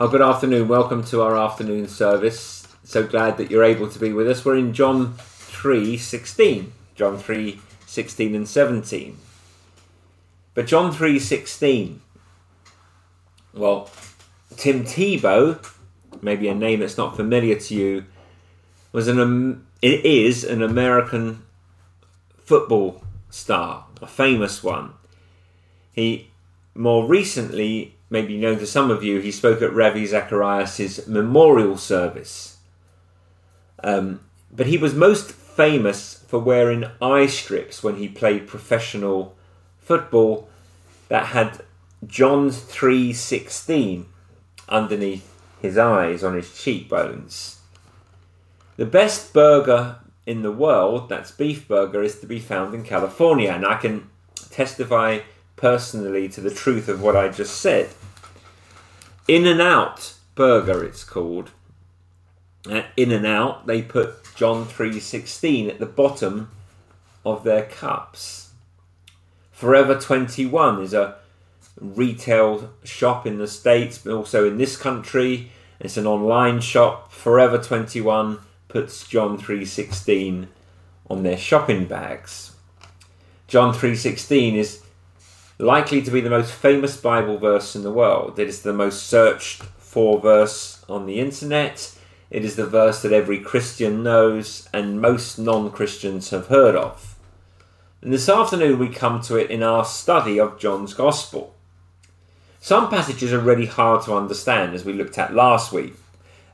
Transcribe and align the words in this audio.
Oh, 0.00 0.06
good 0.06 0.22
afternoon. 0.22 0.68
Welcome 0.68 1.02
to 1.06 1.22
our 1.22 1.36
afternoon 1.36 1.88
service. 1.88 2.68
So 2.84 3.04
glad 3.04 3.36
that 3.36 3.50
you're 3.50 3.64
able 3.64 3.88
to 3.88 3.98
be 3.98 4.12
with 4.12 4.28
us. 4.28 4.44
We're 4.44 4.56
in 4.56 4.72
John 4.72 5.14
3 5.16 5.98
16. 5.98 6.72
John 6.94 7.18
3 7.18 7.58
16 7.84 8.34
and 8.36 8.48
17. 8.48 9.18
But 10.54 10.68
John 10.68 10.92
3 10.92 11.18
16. 11.18 12.00
Well, 13.52 13.90
Tim 14.56 14.84
Tebow, 14.84 15.68
maybe 16.22 16.46
a 16.46 16.54
name 16.54 16.78
that's 16.78 16.96
not 16.96 17.16
familiar 17.16 17.58
to 17.58 17.74
you, 17.74 18.04
was 18.92 19.08
an 19.08 19.18
um, 19.18 19.66
it 19.82 20.06
is 20.06 20.44
an 20.44 20.62
American 20.62 21.42
football 22.44 23.02
star, 23.30 23.86
a 24.00 24.06
famous 24.06 24.62
one. 24.62 24.92
He 25.90 26.30
more 26.76 27.04
recently 27.04 27.97
maybe 28.10 28.38
known 28.38 28.58
to 28.58 28.66
some 28.66 28.90
of 28.90 29.02
you, 29.02 29.20
he 29.20 29.30
spoke 29.30 29.62
at 29.62 29.72
Ravi 29.72 30.06
Zacharias' 30.06 31.06
memorial 31.06 31.76
service. 31.76 32.58
Um, 33.82 34.20
but 34.50 34.66
he 34.66 34.78
was 34.78 34.94
most 34.94 35.30
famous 35.30 36.24
for 36.26 36.38
wearing 36.38 36.86
eye 37.02 37.26
strips 37.26 37.82
when 37.82 37.96
he 37.96 38.08
played 38.08 38.46
professional 38.46 39.36
football 39.80 40.48
that 41.08 41.26
had 41.26 41.62
John 42.06 42.50
3:16 42.50 44.06
underneath 44.68 45.34
his 45.60 45.76
eyes 45.76 46.22
on 46.22 46.34
his 46.34 46.56
cheekbones. 46.56 47.58
The 48.76 48.86
best 48.86 49.32
burger 49.32 49.96
in 50.26 50.42
the 50.42 50.52
world, 50.52 51.08
that's 51.08 51.30
beef 51.32 51.66
burger, 51.66 52.02
is 52.02 52.20
to 52.20 52.26
be 52.26 52.38
found 52.38 52.74
in 52.74 52.84
California, 52.84 53.50
and 53.50 53.66
I 53.66 53.76
can 53.76 54.08
testify 54.50 55.20
personally 55.58 56.28
to 56.30 56.40
the 56.40 56.54
truth 56.54 56.88
of 56.88 57.02
what 57.02 57.16
I 57.16 57.28
just 57.28 57.60
said. 57.60 57.90
In 59.26 59.46
and 59.46 59.60
Out 59.60 60.14
Burger, 60.34 60.82
it's 60.84 61.04
called. 61.04 61.50
Uh, 62.68 62.82
in 62.96 63.12
and 63.12 63.26
Out, 63.26 63.66
they 63.66 63.82
put 63.82 64.34
John 64.34 64.64
3:16 64.64 65.68
at 65.68 65.80
the 65.80 65.86
bottom 65.86 66.50
of 67.26 67.44
their 67.44 67.64
cups. 67.64 68.50
Forever 69.52 69.98
21 69.98 70.80
is 70.82 70.94
a 70.94 71.16
retail 71.80 72.70
shop 72.84 73.26
in 73.26 73.38
the 73.38 73.48
States, 73.48 73.98
but 73.98 74.12
also 74.12 74.46
in 74.46 74.58
this 74.58 74.76
country. 74.76 75.50
It's 75.80 75.96
an 75.96 76.06
online 76.06 76.60
shop. 76.60 77.12
Forever 77.12 77.58
21 77.58 78.38
puts 78.68 79.06
John 79.06 79.38
3:16 79.38 80.48
on 81.10 81.22
their 81.22 81.38
shopping 81.38 81.86
bags. 81.86 82.52
John 83.46 83.72
3:16 83.72 84.54
is 84.54 84.82
likely 85.58 86.00
to 86.02 86.10
be 86.10 86.20
the 86.20 86.30
most 86.30 86.52
famous 86.52 86.96
Bible 86.96 87.38
verse 87.38 87.74
in 87.74 87.82
the 87.82 87.92
world. 87.92 88.38
It 88.38 88.48
is 88.48 88.62
the 88.62 88.72
most 88.72 89.06
searched 89.06 89.62
for 89.78 90.20
verse 90.20 90.84
on 90.88 91.06
the 91.06 91.18
internet. 91.18 91.94
It 92.30 92.44
is 92.44 92.56
the 92.56 92.66
verse 92.66 93.02
that 93.02 93.12
every 93.12 93.40
Christian 93.40 94.02
knows 94.02 94.68
and 94.72 95.00
most 95.00 95.38
non 95.38 95.70
Christians 95.70 96.30
have 96.30 96.46
heard 96.46 96.76
of. 96.76 97.16
And 98.00 98.12
this 98.12 98.28
afternoon 98.28 98.78
we 98.78 98.88
come 98.88 99.20
to 99.22 99.36
it 99.36 99.50
in 99.50 99.62
our 99.62 99.84
study 99.84 100.38
of 100.38 100.58
John's 100.58 100.94
Gospel. 100.94 101.54
Some 102.60 102.90
passages 102.90 103.32
are 103.32 103.40
really 103.40 103.66
hard 103.66 104.04
to 104.04 104.14
understand, 104.14 104.74
as 104.74 104.84
we 104.84 104.92
looked 104.92 105.18
at 105.18 105.34
last 105.34 105.72
week. 105.72 105.94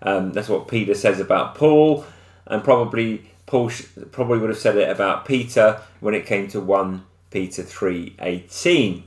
Um, 0.01 0.33
that's 0.33 0.49
what 0.49 0.69
Peter 0.69 0.95
says 0.95 1.19
about 1.19 1.55
Paul, 1.55 2.05
and 2.47 2.63
probably 2.63 3.31
Paul 3.47 3.71
sh- 3.71 3.87
probably 4.13 4.39
would 4.39 4.51
have 4.51 4.59
said 4.59 4.77
it 4.77 4.89
about 4.89 5.25
Peter 5.25 5.81
when 6.01 6.15
it 6.15 6.27
came 6.27 6.47
to 6.49 6.61
1 6.61 7.05
Peter 7.35 7.65
3:18. 7.65 9.03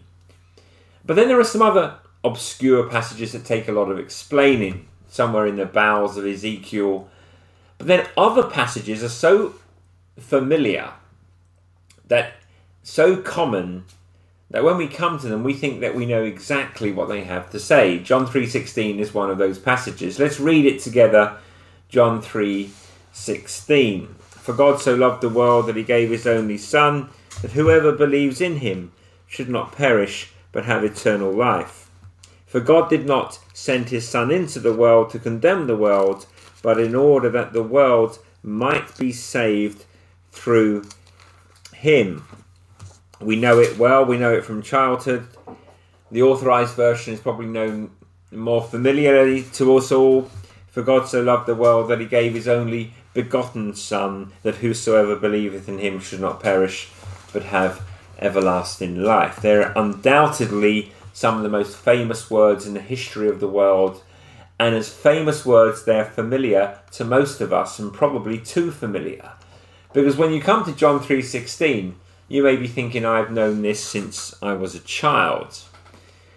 But 1.05 1.15
then 1.15 1.29
there 1.29 1.39
are 1.39 1.45
some 1.45 1.61
other 1.61 1.95
obscure 2.25 2.83
passages 2.89 3.31
that 3.31 3.45
take 3.45 3.69
a 3.69 3.71
lot 3.71 3.89
of 3.89 3.97
explaining, 3.97 4.85
somewhere 5.07 5.47
in 5.47 5.55
the 5.55 5.65
bowels 5.65 6.17
of 6.17 6.25
Ezekiel. 6.25 7.07
But 7.77 7.87
then 7.87 8.05
other 8.17 8.43
passages 8.43 9.01
are 9.01 9.07
so 9.07 9.53
familiar 10.19 10.91
that 12.09 12.33
so 12.83 13.15
common 13.15 13.85
that 14.51 14.65
when 14.65 14.75
we 14.75 14.89
come 14.89 15.17
to 15.19 15.27
them 15.29 15.45
we 15.45 15.53
think 15.53 15.79
that 15.79 15.95
we 15.95 16.05
know 16.05 16.23
exactly 16.23 16.91
what 16.91 17.07
they 17.07 17.23
have 17.23 17.49
to 17.51 17.59
say. 17.59 17.97
John 17.99 18.27
3:16 18.27 18.99
is 18.99 19.13
one 19.13 19.29
of 19.29 19.37
those 19.37 19.57
passages. 19.57 20.19
Let's 20.19 20.37
read 20.37 20.65
it 20.65 20.81
together. 20.81 21.37
John 21.87 22.21
3:16. 22.21 24.15
For 24.19 24.51
God 24.51 24.81
so 24.81 24.95
loved 24.95 25.21
the 25.21 25.29
world 25.29 25.67
that 25.67 25.77
he 25.77 25.83
gave 25.83 26.09
his 26.09 26.27
only 26.27 26.57
son 26.57 27.09
that 27.41 27.51
whoever 27.51 27.91
believes 27.91 28.41
in 28.41 28.57
him 28.57 28.91
should 29.27 29.49
not 29.49 29.71
perish 29.71 30.31
but 30.51 30.65
have 30.65 30.83
eternal 30.83 31.31
life. 31.31 31.89
For 32.45 32.59
God 32.59 32.89
did 32.89 33.05
not 33.05 33.39
send 33.53 33.89
his 33.89 34.07
Son 34.07 34.31
into 34.31 34.59
the 34.59 34.73
world 34.73 35.09
to 35.11 35.19
condemn 35.19 35.67
the 35.67 35.75
world, 35.75 36.25
but 36.61 36.79
in 36.79 36.95
order 36.95 37.29
that 37.29 37.53
the 37.53 37.63
world 37.63 38.19
might 38.41 38.97
be 38.97 39.11
saved 39.11 39.85
through 40.31 40.85
him. 41.73 42.25
We 43.19 43.35
know 43.35 43.59
it 43.59 43.77
well, 43.77 44.05
we 44.05 44.17
know 44.17 44.33
it 44.33 44.45
from 44.45 44.61
childhood. 44.61 45.27
The 46.09 46.21
authorized 46.21 46.75
version 46.75 47.13
is 47.13 47.19
probably 47.19 47.47
known 47.47 47.91
more 48.31 48.61
familiarly 48.61 49.43
to 49.53 49.75
us 49.75 49.91
all. 49.91 50.29
For 50.69 50.81
God 50.83 51.07
so 51.07 51.21
loved 51.21 51.47
the 51.47 51.55
world 51.55 51.89
that 51.89 51.99
he 51.99 52.05
gave 52.05 52.33
his 52.33 52.47
only 52.47 52.93
begotten 53.13 53.75
Son, 53.75 54.31
that 54.43 54.55
whosoever 54.55 55.15
believeth 55.15 55.67
in 55.67 55.79
him 55.79 55.99
should 55.99 56.21
not 56.21 56.39
perish 56.39 56.89
but 57.33 57.43
have 57.43 57.81
everlasting 58.19 59.01
life. 59.01 59.37
They're 59.41 59.73
undoubtedly 59.75 60.91
some 61.13 61.37
of 61.37 61.43
the 61.43 61.49
most 61.49 61.75
famous 61.75 62.29
words 62.29 62.65
in 62.67 62.73
the 62.73 62.79
history 62.79 63.27
of 63.27 63.39
the 63.39 63.47
world. 63.47 64.03
And 64.59 64.75
as 64.75 64.89
famous 64.89 65.45
words, 65.45 65.83
they're 65.83 66.05
familiar 66.05 66.79
to 66.91 67.03
most 67.03 67.41
of 67.41 67.53
us 67.53 67.79
and 67.79 67.93
probably 67.93 68.39
too 68.39 68.71
familiar. 68.71 69.31
Because 69.93 70.17
when 70.17 70.31
you 70.31 70.41
come 70.41 70.63
to 70.65 70.73
John 70.73 70.99
3:16, 70.99 71.95
you 72.27 72.43
may 72.43 72.55
be 72.55 72.67
thinking 72.67 73.05
I've 73.05 73.31
known 73.31 73.61
this 73.61 73.83
since 73.83 74.35
I 74.41 74.53
was 74.53 74.75
a 74.75 74.79
child. 74.79 75.59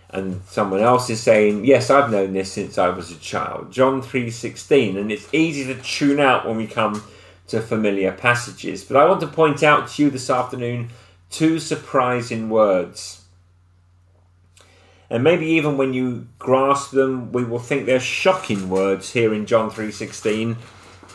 And 0.09 0.41
someone 0.49 0.81
else 0.81 1.09
is 1.09 1.21
saying, 1.21 1.65
"Yes, 1.65 1.91
I've 1.91 2.11
known 2.11 2.33
this 2.33 2.53
since 2.53 2.78
I 2.78 2.89
was 2.89 3.11
a 3.11 3.17
child." 3.17 3.71
John 3.71 4.03
3:16, 4.03 4.97
and 4.97 5.12
it's 5.12 5.28
easy 5.33 5.65
to 5.67 5.81
tune 5.81 6.21
out 6.21 6.47
when 6.47 6.57
we 6.57 6.67
come 6.67 7.03
to 7.50 7.61
familiar 7.61 8.12
passages. 8.12 8.84
But 8.84 8.97
I 8.97 9.06
want 9.06 9.21
to 9.21 9.27
point 9.27 9.62
out 9.62 9.88
to 9.91 10.03
you 10.03 10.11
this 10.11 10.31
afternoon 10.31 10.91
two 11.31 11.59
surprising 11.59 12.50
words. 12.50 13.22
And 15.09 15.25
maybe 15.25 15.47
even 15.47 15.77
when 15.77 15.93
you 15.93 16.28
grasp 16.39 16.93
them, 16.93 17.33
we 17.33 17.44
will 17.44 17.59
think 17.59 17.84
they're 17.84 17.99
shocking 17.99 18.71
words 18.71 19.12
here 19.12 19.34
in 19.34 19.44
John 19.44 19.71
3:16. 19.71 20.56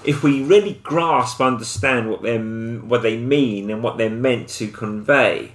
If 0.03 0.22
we 0.22 0.44
really 0.44 0.81
grasp, 0.84 1.40
understand 1.40 2.09
what 2.09 2.22
they 2.22 2.38
what 2.38 3.01
they 3.01 3.18
mean 3.18 3.72
and 3.72 3.81
what 3.81 3.97
they're 3.97 4.09
meant 4.09 4.50
to 4.50 4.68
convey. 4.68 5.53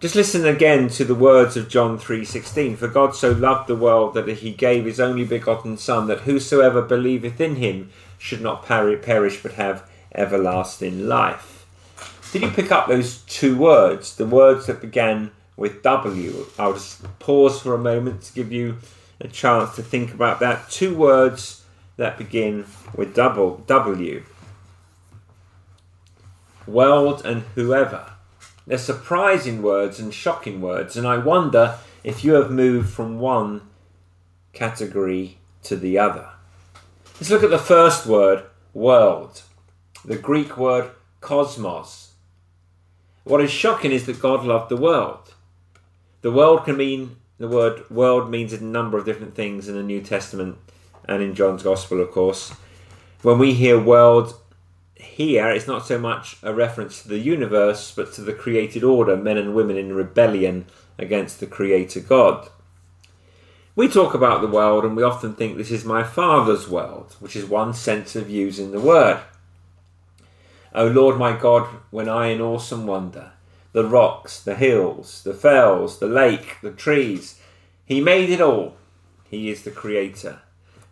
Just 0.00 0.16
listen 0.16 0.44
again 0.44 0.88
to 0.88 1.04
the 1.04 1.14
words 1.14 1.56
of 1.56 1.68
John 1.68 1.98
3:16. 1.98 2.76
For 2.76 2.88
God 2.88 3.14
so 3.14 3.30
loved 3.30 3.68
the 3.68 3.76
world 3.76 4.14
that 4.14 4.26
he 4.26 4.50
gave 4.50 4.86
his 4.86 4.98
only 4.98 5.24
begotten 5.24 5.76
son 5.76 6.06
that 6.08 6.22
whosoever 6.22 6.80
believeth 6.80 7.40
in 7.40 7.56
him 7.56 7.90
should 8.22 8.40
not 8.40 8.64
perish 8.64 9.42
but 9.42 9.54
have 9.54 9.82
everlasting 10.14 11.08
life. 11.08 11.66
Did 12.30 12.42
you 12.42 12.50
pick 12.50 12.70
up 12.70 12.86
those 12.86 13.18
two 13.22 13.58
words, 13.58 14.14
the 14.14 14.24
words 14.24 14.66
that 14.66 14.80
began 14.80 15.32
with 15.56 15.82
W? 15.82 16.46
I'll 16.56 16.74
just 16.74 17.02
pause 17.18 17.60
for 17.60 17.74
a 17.74 17.78
moment 17.78 18.22
to 18.22 18.32
give 18.32 18.52
you 18.52 18.78
a 19.20 19.26
chance 19.26 19.74
to 19.74 19.82
think 19.82 20.14
about 20.14 20.38
that. 20.38 20.70
Two 20.70 20.94
words 20.94 21.64
that 21.96 22.16
begin 22.16 22.64
with 22.94 23.12
double 23.12 23.56
W. 23.66 24.22
World 26.64 27.22
and 27.24 27.42
whoever. 27.56 28.12
They're 28.68 28.78
surprising 28.78 29.62
words 29.62 29.98
and 29.98 30.14
shocking 30.14 30.60
words, 30.60 30.96
and 30.96 31.08
I 31.08 31.18
wonder 31.18 31.80
if 32.04 32.22
you 32.22 32.34
have 32.34 32.52
moved 32.52 32.88
from 32.88 33.18
one 33.18 33.62
category 34.52 35.38
to 35.64 35.74
the 35.74 35.98
other. 35.98 36.31
Let's 37.22 37.30
look 37.30 37.44
at 37.44 37.50
the 37.50 37.58
first 37.58 38.04
word, 38.04 38.46
world. 38.74 39.42
The 40.04 40.16
Greek 40.16 40.56
word 40.56 40.90
cosmos. 41.20 42.14
What 43.22 43.40
is 43.40 43.48
shocking 43.48 43.92
is 43.92 44.06
that 44.06 44.20
God 44.20 44.44
loved 44.44 44.68
the 44.68 44.76
world. 44.76 45.32
The 46.22 46.32
world 46.32 46.64
can 46.64 46.76
mean, 46.76 47.14
the 47.38 47.46
word 47.46 47.88
world 47.88 48.28
means 48.28 48.52
a 48.52 48.64
number 48.64 48.98
of 48.98 49.04
different 49.04 49.36
things 49.36 49.68
in 49.68 49.76
the 49.76 49.84
New 49.84 50.00
Testament 50.00 50.58
and 51.04 51.22
in 51.22 51.36
John's 51.36 51.62
Gospel, 51.62 52.00
of 52.00 52.10
course. 52.10 52.56
When 53.22 53.38
we 53.38 53.54
hear 53.54 53.78
world 53.78 54.34
here, 54.96 55.48
it's 55.48 55.68
not 55.68 55.86
so 55.86 56.00
much 56.00 56.38
a 56.42 56.52
reference 56.52 57.02
to 57.02 57.08
the 57.08 57.20
universe, 57.20 57.92
but 57.94 58.12
to 58.14 58.22
the 58.22 58.34
created 58.34 58.82
order, 58.82 59.16
men 59.16 59.38
and 59.38 59.54
women 59.54 59.76
in 59.76 59.94
rebellion 59.94 60.66
against 60.98 61.38
the 61.38 61.46
Creator 61.46 62.00
God. 62.00 62.48
We 63.74 63.88
talk 63.88 64.12
about 64.12 64.42
the 64.42 64.48
world 64.48 64.84
and 64.84 64.94
we 64.94 65.02
often 65.02 65.34
think 65.34 65.56
this 65.56 65.70
is 65.70 65.84
my 65.84 66.02
Father's 66.02 66.68
world, 66.68 67.16
which 67.20 67.34
is 67.34 67.46
one 67.46 67.72
sense 67.72 68.14
of 68.14 68.28
using 68.28 68.70
the 68.70 68.80
word. 68.80 69.22
O 70.74 70.86
Lord 70.86 71.18
my 71.18 71.34
God, 71.34 71.68
when 71.90 72.06
I 72.06 72.28
in 72.28 72.42
awesome 72.42 72.86
wonder, 72.86 73.32
the 73.72 73.86
rocks, 73.86 74.40
the 74.40 74.56
hills, 74.56 75.22
the 75.22 75.32
fells, 75.32 75.98
the 76.00 76.06
lake, 76.06 76.58
the 76.62 76.70
trees, 76.70 77.40
He 77.86 78.02
made 78.02 78.28
it 78.28 78.42
all. 78.42 78.76
He 79.30 79.48
is 79.48 79.62
the 79.62 79.70
creator. 79.70 80.40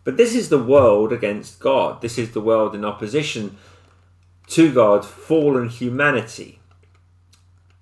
But 0.03 0.17
this 0.17 0.33
is 0.33 0.49
the 0.49 0.63
world 0.63 1.13
against 1.13 1.59
God. 1.59 2.01
This 2.01 2.17
is 2.17 2.31
the 2.31 2.41
world 2.41 2.73
in 2.73 2.83
opposition 2.83 3.57
to 4.47 4.73
God, 4.73 5.05
fallen 5.05 5.69
humanity. 5.69 6.59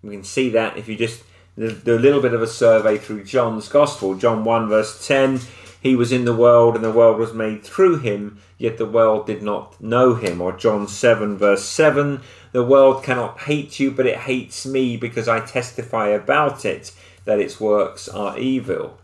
We 0.04 0.12
can 0.12 0.26
see 0.26 0.50
that 0.50 0.76
if 0.76 0.90
you 0.90 0.98
just 0.98 1.24
do 1.60 1.98
a 1.98 2.00
little 2.00 2.22
bit 2.22 2.34
of 2.34 2.42
a 2.42 2.48
survey 2.48 2.98
through 2.98 3.26
John's 3.26 3.68
Gospel. 3.68 4.16
John 4.16 4.46
1, 4.46 4.70
verse 4.70 5.06
10 5.06 5.42
He 5.82 5.94
was 5.94 6.14
in 6.14 6.24
the 6.24 6.36
world, 6.36 6.76
and 6.76 6.84
the 6.84 6.92
world 6.92 7.18
was 7.18 7.34
made 7.34 7.64
through 7.64 8.00
him, 8.00 8.40
yet 8.58 8.78
the 8.78 8.86
world 8.86 9.28
did 9.28 9.44
not 9.44 9.82
know 9.82 10.16
him. 10.16 10.40
Or 10.40 10.54
John 10.54 10.88
7, 10.88 11.38
verse 11.38 11.66
7 11.66 12.22
The 12.54 12.64
world 12.64 13.04
cannot 13.04 13.42
hate 13.42 13.78
you, 13.78 13.92
but 13.92 14.06
it 14.06 14.20
hates 14.20 14.66
me 14.66 14.96
because 14.96 15.28
I 15.28 15.42
testify 15.42 16.08
about 16.08 16.64
it 16.64 16.94
that 17.26 17.40
its 17.40 17.60
works 17.60 18.08
are 18.08 18.40
evil. 18.40 18.98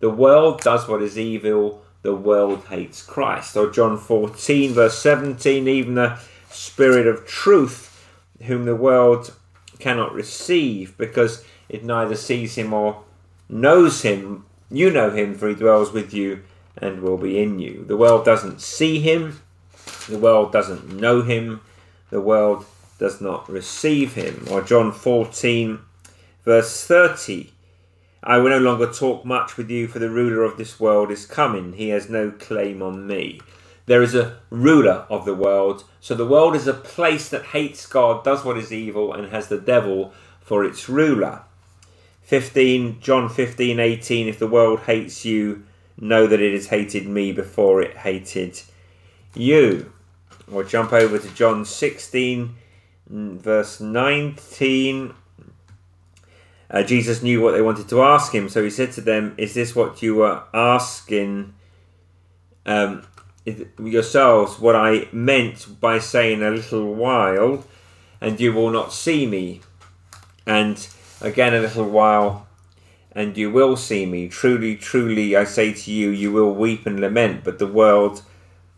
The 0.00 0.10
world 0.10 0.62
does 0.62 0.88
what 0.88 1.02
is 1.02 1.18
evil, 1.18 1.84
the 2.00 2.14
world 2.14 2.64
hates 2.70 3.02
Christ. 3.02 3.54
Or 3.54 3.68
John 3.68 3.98
14, 3.98 4.72
verse 4.72 4.98
17 4.98 5.68
Even 5.68 5.94
the 5.96 6.18
Spirit 6.48 7.06
of 7.06 7.26
truth, 7.26 8.08
whom 8.44 8.64
the 8.64 8.74
world 8.74 9.34
cannot 9.78 10.14
receive 10.14 10.96
because 10.96 11.44
it 11.68 11.84
neither 11.84 12.14
sees 12.14 12.56
him 12.56 12.72
or 12.72 13.02
knows 13.48 14.02
him. 14.02 14.44
You 14.70 14.90
know 14.90 15.10
him, 15.10 15.34
for 15.34 15.48
he 15.48 15.54
dwells 15.54 15.92
with 15.92 16.12
you 16.12 16.42
and 16.76 17.02
will 17.02 17.18
be 17.18 17.40
in 17.40 17.58
you. 17.58 17.84
The 17.84 17.96
world 17.96 18.24
doesn't 18.24 18.60
see 18.60 19.00
him, 19.00 19.40
the 20.08 20.18
world 20.18 20.52
doesn't 20.52 20.92
know 20.92 21.22
him, 21.22 21.60
the 22.10 22.20
world 22.20 22.64
does 22.98 23.20
not 23.20 23.48
receive 23.48 24.14
him. 24.14 24.46
Or 24.50 24.62
John 24.62 24.92
14, 24.92 25.80
verse 26.44 26.84
30. 26.84 27.52
I 28.22 28.38
will 28.38 28.50
no 28.50 28.58
longer 28.58 28.92
talk 28.92 29.24
much 29.24 29.56
with 29.56 29.70
you, 29.70 29.86
for 29.86 29.98
the 29.98 30.10
ruler 30.10 30.42
of 30.42 30.56
this 30.56 30.80
world 30.80 31.10
is 31.10 31.24
coming. 31.24 31.74
He 31.74 31.90
has 31.90 32.10
no 32.10 32.30
claim 32.32 32.82
on 32.82 33.06
me. 33.06 33.40
There 33.86 34.02
is 34.02 34.14
a 34.14 34.38
ruler 34.50 35.06
of 35.08 35.24
the 35.24 35.34
world. 35.34 35.84
So 36.00 36.14
the 36.14 36.26
world 36.26 36.54
is 36.54 36.66
a 36.66 36.74
place 36.74 37.28
that 37.30 37.46
hates 37.46 37.86
God, 37.86 38.24
does 38.24 38.44
what 38.44 38.58
is 38.58 38.72
evil, 38.72 39.14
and 39.14 39.28
has 39.28 39.48
the 39.48 39.58
devil 39.58 40.12
for 40.40 40.64
its 40.64 40.88
ruler. 40.88 41.42
15 42.28 43.00
John 43.00 43.30
15 43.30 43.80
18 43.80 44.28
if 44.28 44.38
the 44.38 44.46
world 44.46 44.80
hates 44.80 45.24
you 45.24 45.64
know 45.96 46.26
that 46.26 46.42
it 46.42 46.52
has 46.52 46.66
hated 46.66 47.06
me 47.06 47.32
before 47.32 47.80
it 47.80 47.96
hated 47.96 48.60
you. 49.34 49.90
Or 50.52 50.62
jump 50.62 50.92
over 50.92 51.18
to 51.18 51.34
John 51.34 51.64
16 51.64 52.54
mm, 53.10 53.40
verse 53.40 53.80
19 53.80 55.14
uh, 56.70 56.82
Jesus 56.82 57.22
knew 57.22 57.40
what 57.40 57.52
they 57.52 57.62
wanted 57.62 57.88
to 57.88 58.02
ask 58.02 58.34
him 58.34 58.50
so 58.50 58.62
he 58.62 58.68
said 58.68 58.92
to 58.92 59.00
them 59.00 59.34
is 59.38 59.54
this 59.54 59.74
what 59.74 60.02
you 60.02 60.16
were 60.16 60.42
asking 60.52 61.54
um, 62.66 63.06
yourselves 63.82 64.60
what 64.60 64.76
I 64.76 65.08
meant 65.12 65.80
by 65.80 65.98
saying 65.98 66.42
a 66.42 66.50
little 66.50 66.94
while 66.94 67.64
and 68.20 68.38
you 68.38 68.52
will 68.52 68.70
not 68.70 68.92
see 68.92 69.26
me? 69.26 69.62
And 70.46 70.86
again 71.20 71.54
a 71.54 71.60
little 71.60 71.88
while, 71.88 72.46
and 73.12 73.36
you 73.36 73.50
will 73.50 73.76
see 73.76 74.06
me. 74.06 74.28
Truly, 74.28 74.76
truly, 74.76 75.36
I 75.36 75.44
say 75.44 75.72
to 75.72 75.90
you, 75.90 76.10
you 76.10 76.32
will 76.32 76.54
weep 76.54 76.86
and 76.86 77.00
lament, 77.00 77.44
but 77.44 77.58
the 77.58 77.66
world 77.66 78.22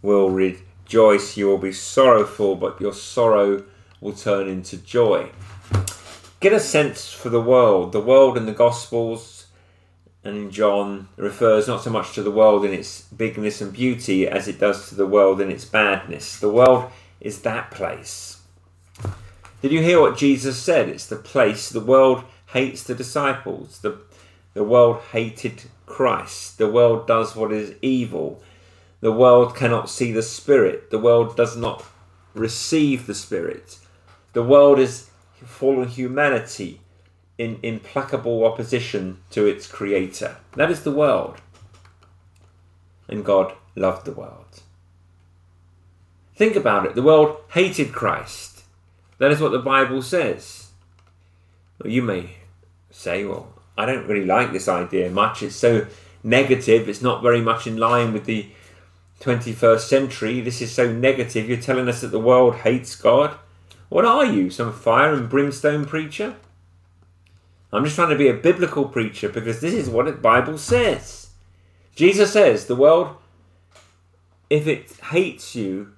will 0.02 0.30
rejoice. 0.30 1.36
You 1.36 1.46
will 1.46 1.58
be 1.58 1.72
sorrowful, 1.72 2.56
but 2.56 2.80
your 2.80 2.94
sorrow 2.94 3.64
will 4.00 4.12
turn 4.12 4.48
into 4.48 4.76
joy. 4.76 5.30
Get 6.40 6.52
a 6.54 6.60
sense 6.60 7.12
for 7.12 7.28
the 7.28 7.40
world. 7.40 7.92
The 7.92 8.00
world 8.00 8.38
in 8.38 8.46
the 8.46 8.52
Gospels 8.52 9.46
and 10.24 10.36
in 10.36 10.50
John 10.50 11.08
refers 11.16 11.68
not 11.68 11.82
so 11.82 11.90
much 11.90 12.14
to 12.14 12.22
the 12.22 12.30
world 12.30 12.64
in 12.64 12.72
its 12.72 13.02
bigness 13.02 13.60
and 13.60 13.72
beauty 13.72 14.26
as 14.26 14.48
it 14.48 14.58
does 14.58 14.88
to 14.88 14.94
the 14.94 15.06
world 15.06 15.40
in 15.40 15.50
its 15.50 15.64
badness. 15.64 16.38
The 16.38 16.50
world 16.50 16.90
is 17.20 17.42
that 17.42 17.70
place. 17.70 18.39
Did 19.62 19.72
you 19.72 19.82
hear 19.82 20.00
what 20.00 20.16
Jesus 20.16 20.60
said? 20.60 20.88
It's 20.88 21.06
the 21.06 21.16
place. 21.16 21.68
The 21.68 21.80
world 21.80 22.24
hates 22.52 22.82
the 22.82 22.94
disciples. 22.94 23.80
The, 23.80 23.98
the 24.54 24.64
world 24.64 25.02
hated 25.12 25.64
Christ. 25.86 26.58
The 26.58 26.70
world 26.70 27.06
does 27.06 27.36
what 27.36 27.52
is 27.52 27.74
evil. 27.82 28.42
The 29.00 29.12
world 29.12 29.54
cannot 29.54 29.90
see 29.90 30.12
the 30.12 30.22
Spirit. 30.22 30.90
The 30.90 30.98
world 30.98 31.36
does 31.36 31.56
not 31.56 31.84
receive 32.34 33.06
the 33.06 33.14
Spirit. 33.14 33.78
The 34.32 34.42
world 34.42 34.78
is 34.78 35.10
fallen 35.44 35.88
humanity 35.88 36.80
in 37.38 37.58
implacable 37.62 38.44
opposition 38.44 39.18
to 39.30 39.46
its 39.46 39.66
Creator. 39.66 40.36
That 40.56 40.70
is 40.70 40.82
the 40.82 40.92
world. 40.92 41.40
And 43.08 43.24
God 43.24 43.54
loved 43.74 44.04
the 44.04 44.12
world. 44.12 44.62
Think 46.36 46.56
about 46.56 46.86
it. 46.86 46.94
The 46.94 47.02
world 47.02 47.38
hated 47.52 47.92
Christ. 47.92 48.49
That 49.20 49.30
is 49.30 49.40
what 49.40 49.52
the 49.52 49.58
Bible 49.58 50.00
says. 50.00 50.70
Well, 51.78 51.92
you 51.92 52.00
may 52.00 52.36
say, 52.90 53.26
well, 53.26 53.52
I 53.76 53.84
don't 53.84 54.06
really 54.06 54.24
like 54.24 54.50
this 54.50 54.66
idea 54.66 55.10
much. 55.10 55.42
It's 55.42 55.54
so 55.54 55.86
negative. 56.24 56.88
It's 56.88 57.02
not 57.02 57.22
very 57.22 57.42
much 57.42 57.66
in 57.66 57.76
line 57.76 58.14
with 58.14 58.24
the 58.24 58.48
21st 59.20 59.80
century. 59.80 60.40
This 60.40 60.62
is 60.62 60.72
so 60.72 60.90
negative. 60.90 61.46
You're 61.46 61.60
telling 61.60 61.86
us 61.86 62.00
that 62.00 62.12
the 62.12 62.18
world 62.18 62.56
hates 62.56 62.96
God. 62.96 63.36
What 63.90 64.06
are 64.06 64.24
you, 64.24 64.48
some 64.48 64.72
fire 64.72 65.12
and 65.12 65.28
brimstone 65.28 65.84
preacher? 65.84 66.36
I'm 67.74 67.84
just 67.84 67.96
trying 67.96 68.08
to 68.08 68.16
be 68.16 68.28
a 68.28 68.34
biblical 68.34 68.88
preacher 68.88 69.28
because 69.28 69.60
this 69.60 69.74
is 69.74 69.90
what 69.90 70.06
the 70.06 70.12
Bible 70.12 70.56
says. 70.56 71.28
Jesus 71.94 72.32
says, 72.32 72.64
the 72.64 72.74
world, 72.74 73.16
if 74.48 74.66
it 74.66 74.90
hates 75.10 75.54
you, 75.54 75.92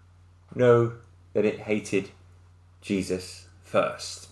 know 0.56 0.94
that 1.34 1.44
it 1.44 1.60
hated 1.60 2.10
Jesus 2.82 3.46
first. 3.64 4.28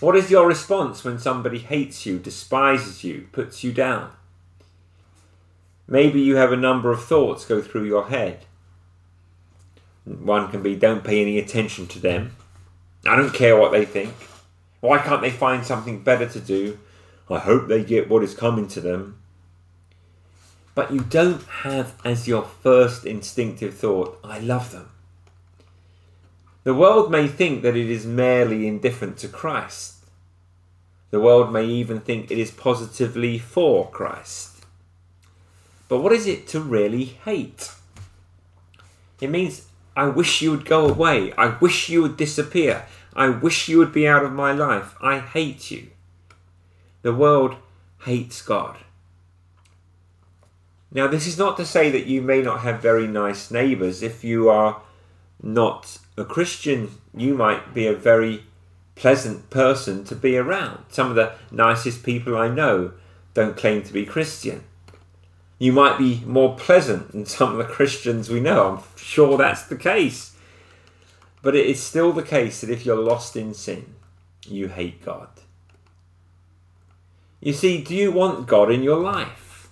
What 0.00 0.16
is 0.16 0.30
your 0.30 0.46
response 0.46 1.04
when 1.04 1.18
somebody 1.18 1.60
hates 1.60 2.04
you, 2.04 2.18
despises 2.18 3.04
you, 3.04 3.28
puts 3.32 3.64
you 3.64 3.72
down? 3.72 4.10
Maybe 5.86 6.20
you 6.20 6.36
have 6.36 6.52
a 6.52 6.56
number 6.56 6.90
of 6.90 7.04
thoughts 7.04 7.46
go 7.46 7.62
through 7.62 7.84
your 7.84 8.08
head. 8.08 8.44
One 10.04 10.50
can 10.50 10.62
be 10.62 10.74
don't 10.74 11.04
pay 11.04 11.22
any 11.22 11.38
attention 11.38 11.86
to 11.88 11.98
them. 11.98 12.36
I 13.06 13.16
don't 13.16 13.32
care 13.32 13.56
what 13.56 13.72
they 13.72 13.84
think. 13.84 14.12
Why 14.80 14.98
can't 14.98 15.22
they 15.22 15.30
find 15.30 15.64
something 15.64 16.02
better 16.02 16.28
to 16.28 16.40
do? 16.40 16.78
I 17.30 17.38
hope 17.38 17.68
they 17.68 17.84
get 17.84 18.10
what 18.10 18.22
is 18.22 18.34
coming 18.34 18.68
to 18.68 18.80
them. 18.80 19.18
But 20.74 20.92
you 20.92 21.00
don't 21.00 21.42
have 21.62 21.94
as 22.04 22.28
your 22.28 22.42
first 22.42 23.06
instinctive 23.06 23.74
thought, 23.74 24.18
I 24.24 24.40
love 24.40 24.72
them. 24.72 24.90
The 26.64 26.74
world 26.74 27.10
may 27.10 27.28
think 27.28 27.62
that 27.62 27.76
it 27.76 27.90
is 27.90 28.06
merely 28.06 28.66
indifferent 28.66 29.18
to 29.18 29.28
Christ. 29.28 29.96
The 31.10 31.20
world 31.20 31.52
may 31.52 31.66
even 31.66 32.00
think 32.00 32.30
it 32.30 32.38
is 32.38 32.50
positively 32.50 33.38
for 33.38 33.88
Christ. 33.90 34.64
But 35.88 36.00
what 36.00 36.12
is 36.12 36.26
it 36.26 36.48
to 36.48 36.60
really 36.60 37.04
hate? 37.04 37.70
It 39.20 39.28
means, 39.28 39.66
I 39.94 40.06
wish 40.06 40.40
you 40.40 40.50
would 40.50 40.64
go 40.64 40.88
away. 40.88 41.32
I 41.34 41.56
wish 41.58 41.90
you 41.90 42.00
would 42.02 42.16
disappear. 42.16 42.86
I 43.14 43.28
wish 43.28 43.68
you 43.68 43.78
would 43.78 43.92
be 43.92 44.08
out 44.08 44.24
of 44.24 44.32
my 44.32 44.52
life. 44.52 44.94
I 45.02 45.18
hate 45.18 45.70
you. 45.70 45.88
The 47.02 47.14
world 47.14 47.56
hates 48.04 48.40
God. 48.40 48.78
Now, 50.90 51.08
this 51.08 51.26
is 51.26 51.36
not 51.36 51.56
to 51.58 51.66
say 51.66 51.90
that 51.90 52.06
you 52.06 52.22
may 52.22 52.40
not 52.40 52.60
have 52.60 52.80
very 52.80 53.06
nice 53.06 53.50
neighbours 53.50 54.02
if 54.02 54.24
you 54.24 54.48
are 54.48 54.80
not 55.42 55.98
a 56.16 56.24
Christian, 56.24 56.90
you 57.14 57.34
might 57.34 57.74
be 57.74 57.86
a 57.86 57.94
very 57.94 58.44
pleasant 58.94 59.50
person 59.50 60.04
to 60.04 60.14
be 60.14 60.36
around. 60.36 60.84
Some 60.88 61.10
of 61.10 61.16
the 61.16 61.34
nicest 61.50 62.02
people 62.02 62.36
I 62.36 62.48
know 62.48 62.92
don't 63.34 63.56
claim 63.56 63.82
to 63.82 63.92
be 63.92 64.06
Christian. 64.06 64.62
You 65.58 65.72
might 65.72 65.98
be 65.98 66.22
more 66.26 66.56
pleasant 66.56 67.12
than 67.12 67.26
some 67.26 67.52
of 67.52 67.58
the 67.58 67.72
Christians 67.72 68.28
we 68.28 68.40
know. 68.40 68.76
I'm 68.76 68.82
sure 68.96 69.36
that's 69.36 69.64
the 69.64 69.76
case. 69.76 70.36
But 71.42 71.56
it 71.56 71.66
is 71.66 71.82
still 71.82 72.12
the 72.12 72.22
case 72.22 72.60
that 72.60 72.70
if 72.70 72.86
you're 72.86 72.96
lost 72.96 73.36
in 73.36 73.54
sin, 73.54 73.94
you 74.46 74.68
hate 74.68 75.04
God. 75.04 75.28
You 77.40 77.52
see, 77.52 77.82
do 77.82 77.94
you 77.94 78.10
want 78.10 78.46
God 78.46 78.70
in 78.70 78.82
your 78.82 78.98
life? 78.98 79.68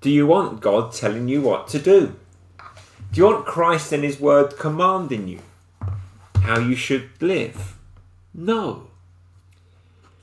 Do 0.00 0.10
you 0.10 0.26
want 0.26 0.60
God 0.60 0.92
telling 0.92 1.28
you 1.28 1.40
what 1.40 1.66
to 1.68 1.78
do? 1.78 2.16
Do 3.12 3.20
you 3.20 3.24
want 3.24 3.46
Christ 3.46 3.92
and 3.92 4.04
His 4.04 4.20
Word 4.20 4.56
commanding 4.58 5.28
you 5.28 5.40
how 6.42 6.58
you 6.58 6.74
should 6.74 7.10
live? 7.20 7.76
No. 8.34 8.88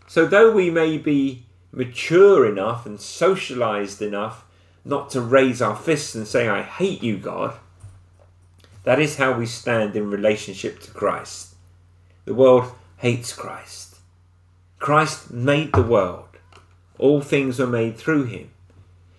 So, 0.08 0.26
though 0.26 0.52
we 0.52 0.70
may 0.70 0.98
be 0.98 1.46
mature 1.72 2.46
enough 2.50 2.86
and 2.86 3.00
socialized 3.00 4.02
enough 4.02 4.46
not 4.84 5.10
to 5.12 5.22
raise 5.22 5.62
our 5.62 5.76
fists 5.76 6.16
and 6.16 6.28
say, 6.28 6.48
I 6.48 6.62
hate 6.62 7.04
you, 7.04 7.18
God, 7.18 7.56
that 8.84 9.00
is 9.00 9.18
how 9.18 9.34
we 9.34 9.46
stand 9.46 9.96
in 9.96 10.10
relationship 10.10 10.80
to 10.82 10.92
Christ. 10.92 11.56
The 12.26 12.34
world 12.34 12.72
hates 12.98 13.34
Christ. 13.34 13.98
Christ 14.78 15.32
made 15.32 15.74
the 15.74 15.82
world, 15.82 16.30
all 16.98 17.22
things 17.22 17.60
were 17.60 17.68
made 17.68 17.98
through 17.98 18.26
him. 18.26 18.50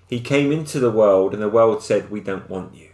He 0.08 0.20
came 0.20 0.50
into 0.50 0.80
the 0.80 0.90
world 0.90 1.34
and 1.34 1.42
the 1.42 1.48
world 1.48 1.82
said, 1.82 2.10
We 2.10 2.20
don't 2.20 2.50
want 2.50 2.74
you. 2.74 2.89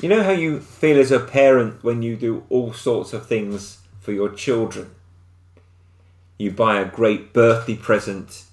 You 0.00 0.10
know 0.10 0.22
how 0.22 0.32
you 0.32 0.60
feel 0.60 0.98
as 0.98 1.10
a 1.10 1.18
parent 1.18 1.82
when 1.82 2.02
you 2.02 2.16
do 2.16 2.44
all 2.50 2.74
sorts 2.74 3.14
of 3.14 3.26
things 3.26 3.78
for 3.98 4.12
your 4.12 4.28
children? 4.28 4.90
You 6.36 6.50
buy 6.50 6.80
a 6.80 6.84
great 6.84 7.32
birthday 7.32 7.76
present, 7.76 8.44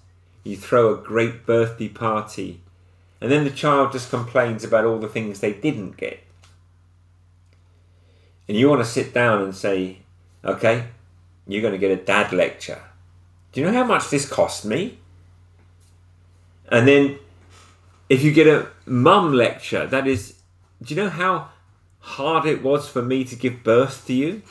you 0.46 0.56
throw 0.56 0.94
a 0.94 0.98
great 0.98 1.46
birthday 1.46 1.90
party, 1.90 2.62
and 3.20 3.30
then 3.30 3.44
the 3.44 3.50
child 3.50 3.92
just 3.92 4.10
complains 4.10 4.64
about 4.64 4.86
all 4.86 5.00
the 5.00 5.10
things 5.10 5.42
they 5.42 5.52
didn't 5.52 5.98
get. 5.98 6.24
And 8.48 8.58
you 8.58 8.70
want 8.70 8.82
to 8.82 8.90
sit 8.90 9.14
down 9.14 9.42
and 9.42 9.54
say, 9.54 10.00
okay, 10.46 10.86
you're 11.46 11.62
going 11.62 11.74
to 11.74 11.78
get 11.78 11.92
a 11.92 12.04
dad 12.04 12.32
lecture. 12.32 12.82
Do 13.52 13.60
you 13.60 13.68
know 13.68 13.74
how 13.74 13.84
much 13.84 14.10
this 14.10 14.28
cost 14.28 14.64
me? 14.64 15.00
And 16.70 16.88
then 16.88 17.20
if 18.08 18.24
you 18.24 18.32
get 18.32 18.48
a 18.48 18.70
mum 18.86 19.34
lecture, 19.34 19.86
that 19.88 20.08
is, 20.08 20.36
do 20.84 20.94
you 20.94 21.02
know 21.02 21.10
how 21.10 21.50
hard 22.00 22.46
it 22.46 22.62
was 22.62 22.90
for 22.90 23.02
me 23.02 23.24
to 23.24 23.36
give 23.36 23.64
birth 23.64 24.06
to 24.08 24.14
you? 24.14 24.42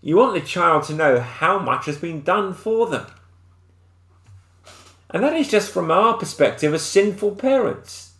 You 0.00 0.16
want 0.16 0.34
the 0.34 0.46
child 0.46 0.84
to 0.84 0.94
know 0.94 1.20
how 1.20 1.58
much 1.58 1.86
has 1.86 1.98
been 1.98 2.22
done 2.22 2.54
for 2.54 2.86
them. 2.86 3.06
And 5.10 5.24
that 5.24 5.34
is 5.34 5.50
just 5.50 5.72
from 5.72 5.90
our 5.90 6.16
perspective 6.16 6.72
as 6.74 6.82
sinful 6.82 7.36
parents. 7.36 8.12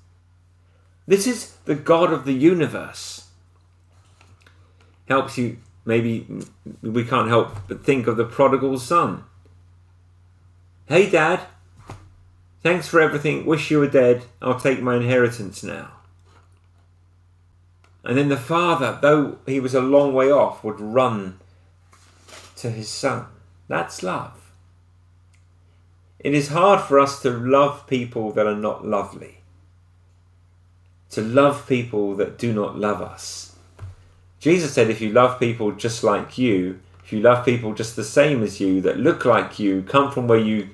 This 1.07 1.27
is 1.27 1.53
the 1.65 1.75
God 1.75 2.13
of 2.13 2.25
the 2.25 2.33
universe. 2.33 3.29
Helps 5.09 5.39
you, 5.39 5.59
maybe 5.85 6.27
we 6.83 7.05
can't 7.05 7.29
help 7.29 7.57
but 7.69 7.85
think 7.85 8.07
of 8.07 8.17
the 8.17 8.25
prodigal 8.25 8.79
son. 8.79 9.25
Hey, 10.87 11.09
Dad, 11.09 11.41
thanks 12.63 12.89
for 12.89 13.01
everything. 13.01 13.47
Wish 13.47 13.71
you 13.71 13.79
were 13.79 13.89
dead. 13.89 14.25
I'll 14.43 14.59
take 14.59 14.81
my 14.83 14.97
inheritance 14.97 15.63
now. 15.63 15.93
And 18.07 18.17
then 18.17 18.29
the 18.29 18.37
father, 18.37 18.99
though 19.03 19.39
he 19.47 19.59
was 19.59 19.75
a 19.75 19.81
long 19.81 20.15
way 20.15 20.31
off, 20.31 20.63
would 20.63 20.81
run 20.81 21.41
to 22.55 22.71
his 22.71 22.89
son. 22.89 23.27
That's 23.67 24.01
love. 24.03 24.53
It 26.21 26.33
is 26.33 26.49
hard 26.49 26.81
for 26.81 27.01
us 27.01 27.21
to 27.23 27.31
love 27.31 27.89
people 27.89 28.31
that 28.33 28.47
are 28.47 28.55
not 28.55 28.87
lovely, 28.87 29.39
to 31.11 31.21
love 31.21 31.67
people 31.69 32.15
that 32.15 32.39
do 32.39 32.53
not 32.53 32.79
love 32.79 33.03
us. 33.03 33.57
Jesus 34.39 34.73
said, 34.73 34.89
if 34.89 35.01
you 35.01 35.11
love 35.11 35.41
people 35.41 35.73
just 35.73 36.05
like 36.05 36.39
you, 36.39 36.79
if 37.05 37.13
you 37.13 37.21
love 37.21 37.45
people 37.45 37.75
just 37.75 37.97
the 37.97 38.05
same 38.05 38.43
as 38.43 38.61
you, 38.61 38.81
that 38.83 38.99
look 38.99 39.25
like 39.25 39.59
you, 39.59 39.83
come 39.83 40.13
from 40.13 40.29
where 40.29 40.39
you 40.39 40.71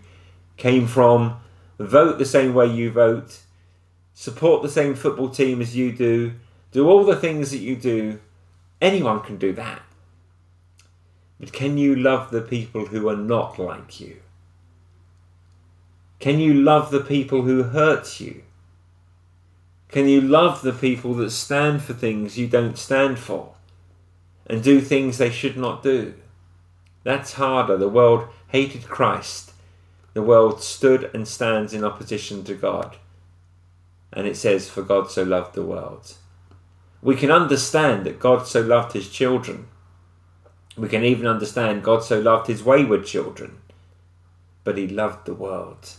came 0.59 0.87
from, 0.87 1.41
vote 1.79 2.19
the 2.19 2.27
same 2.27 2.53
way 2.53 2.67
you 2.67 2.91
vote, 2.91 3.41
support 4.12 4.62
the 4.62 4.69
same 4.69 4.95
football 4.95 5.31
team 5.31 5.62
as 5.62 5.75
you 5.75 5.93
do, 5.93 6.35
do 6.73 6.88
all 6.88 7.05
the 7.05 7.17
things 7.17 7.50
that 7.50 7.59
you 7.59 7.76
do, 7.76 8.19
anyone 8.81 9.21
can 9.21 9.37
do 9.37 9.52
that. 9.52 9.83
But 11.38 11.52
can 11.52 11.76
you 11.76 11.95
love 11.95 12.31
the 12.31 12.41
people 12.41 12.87
who 12.87 13.09
are 13.09 13.17
not 13.17 13.59
like 13.59 14.00
you? 14.00 14.17
Can 16.19 16.38
you 16.38 16.55
love 16.55 16.91
the 16.91 17.00
people 17.00 17.43
who 17.43 17.64
hurt 17.64 18.21
you? 18.21 18.43
Can 19.88 20.09
you 20.09 20.21
love 20.21 20.62
the 20.62 20.73
people 20.73 21.14
that 21.14 21.31
stand 21.31 21.83
for 21.83 21.93
things 21.93 22.38
you 22.38 22.47
don't 22.47 22.79
stand 22.79 23.19
for 23.19 23.55
and 24.47 24.62
do 24.62 24.81
things 24.81 25.19
they 25.19 25.31
should 25.31 25.57
not 25.57 25.83
do? 25.83 26.14
That's 27.05 27.35
harder. 27.35 27.76
The 27.76 27.88
world 27.88 28.29
hated 28.49 28.85
Christ. 28.85 29.52
The 30.14 30.23
world 30.23 30.62
stood 30.62 31.11
and 31.12 31.26
stands 31.26 31.75
in 31.75 31.85
opposition 31.85 32.45
to 32.45 32.55
God. 32.55 32.97
And 34.12 34.26
it 34.26 34.37
says, 34.37 34.69
For 34.69 34.83
God 34.83 35.11
so 35.11 35.25
loved 35.25 35.55
the 35.55 35.64
world. 35.64 36.14
We 37.02 37.16
can 37.16 37.30
understand 37.30 38.06
that 38.06 38.21
God 38.21 38.47
so 38.47 38.61
loved 38.61 38.92
his 38.94 39.11
children 39.11 39.66
we 40.76 40.88
can 40.88 41.04
even 41.04 41.26
understand 41.26 41.82
God 41.82 42.02
so 42.02 42.18
loved 42.18 42.47
his 42.47 42.64
wayward 42.64 43.04
children, 43.04 43.59
but 44.64 44.78
he 44.78 44.87
loved 44.87 45.26
the 45.26 45.35
world. 45.35 45.92